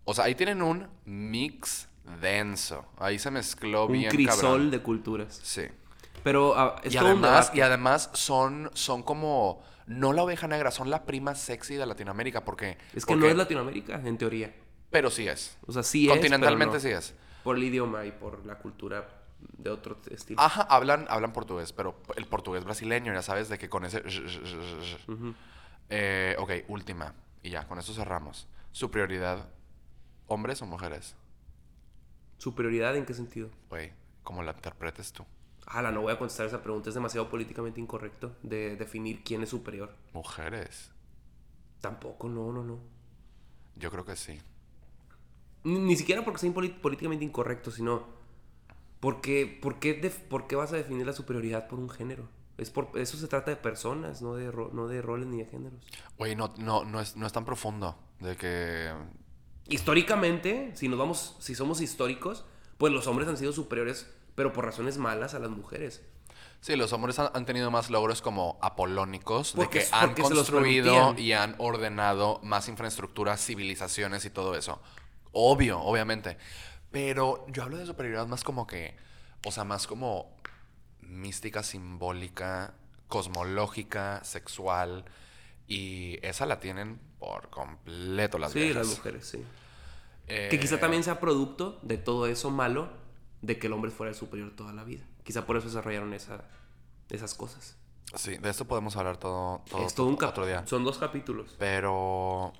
[0.05, 1.87] O sea, ahí tienen un mix
[2.21, 2.85] denso.
[2.97, 4.71] Ahí se mezcló Un bien crisol cabrón.
[4.71, 5.39] de culturas.
[5.43, 5.63] Sí.
[6.23, 7.57] Pero ah, es Y todo un además, debate.
[7.57, 12.45] y además son, son como no la oveja negra, son la prima sexy de Latinoamérica
[12.45, 14.53] porque Es que no es Latinoamérica, en teoría.
[14.89, 15.57] pero sí es.
[15.65, 16.11] O sea, sí es.
[16.13, 16.79] Continentalmente no.
[16.79, 17.13] sí es.
[17.43, 19.05] Por el idioma y por la cultura
[19.57, 20.39] de otro estilo.
[20.39, 24.01] Ajá, hablan, hablan portugués, pero el portugués brasileño, ya sabes, de que con ese...
[25.89, 27.13] Eh, ok, última.
[27.41, 28.47] Y ya, con eso cerramos.
[28.71, 29.49] Su prioridad,
[30.27, 31.15] hombres o mujeres.
[32.37, 33.49] ¿Superioridad en qué sentido?
[33.69, 33.91] Güey,
[34.23, 35.25] como la interpretes tú.
[35.67, 36.89] Ala, no voy a contestar esa pregunta.
[36.89, 39.95] Es demasiado políticamente incorrecto de definir quién es superior.
[40.13, 40.91] Mujeres.
[41.81, 42.79] Tampoco, no, no, no.
[43.75, 44.39] Yo creo que sí.
[45.63, 48.05] Ni, ni siquiera porque sea políticamente incorrecto, sino
[48.99, 52.29] porque, ¿por qué, def- por qué vas a definir la superioridad por un género?
[52.57, 55.45] Es por, eso se trata de personas, no de, ro- no de roles ni de
[55.45, 55.79] géneros.
[56.17, 57.97] Güey, no, no, no, es, no es tan profundo.
[58.19, 58.91] De que...
[59.67, 62.45] Históricamente, si nos vamos, si somos históricos,
[62.77, 66.01] pues los hombres han sido superiores, pero por razones malas a las mujeres.
[66.61, 71.33] Sí, los hombres han, tenido más logros como apolónicos, Porque- de que han construido y
[71.33, 74.81] han ordenado más infraestructura, civilizaciones y todo eso.
[75.33, 76.37] Obvio, obviamente.
[76.89, 78.95] Pero yo hablo de superioridad más como que,
[79.45, 80.37] o sea, más como
[81.01, 82.75] mística, simbólica,
[83.09, 85.03] cosmológica, sexual.
[85.67, 88.87] Y esa la tienen por completo las sí, viejas.
[88.87, 89.43] las mujeres, sí.
[90.27, 93.02] Eh, Que quizá también sea producto de todo eso malo
[93.43, 95.03] de que el hombre fuera el superior toda la vida.
[95.23, 96.45] Quizá por eso desarrollaron esa,
[97.09, 97.77] esas cosas.
[98.15, 100.65] Sí, de esto podemos hablar todo, todo, es todo un otro día.
[100.65, 101.55] Son dos capítulos.
[101.59, 102.53] Pero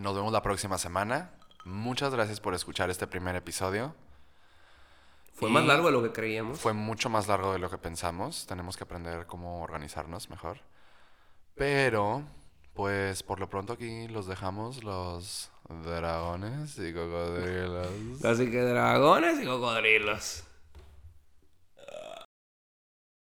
[0.00, 1.32] nos vemos la próxima semana.
[1.64, 3.94] Muchas gracias por escuchar este primer episodio.
[5.32, 6.60] Fue Y más largo de lo que creíamos.
[6.60, 8.46] Fue mucho más largo de lo que pensamos.
[8.46, 10.60] Tenemos que aprender cómo organizarnos mejor.
[11.56, 12.22] Pero,
[12.72, 18.24] pues por lo pronto aquí los dejamos los dragones y cocodrilos.
[18.24, 20.44] Así que dragones y cocodrilos.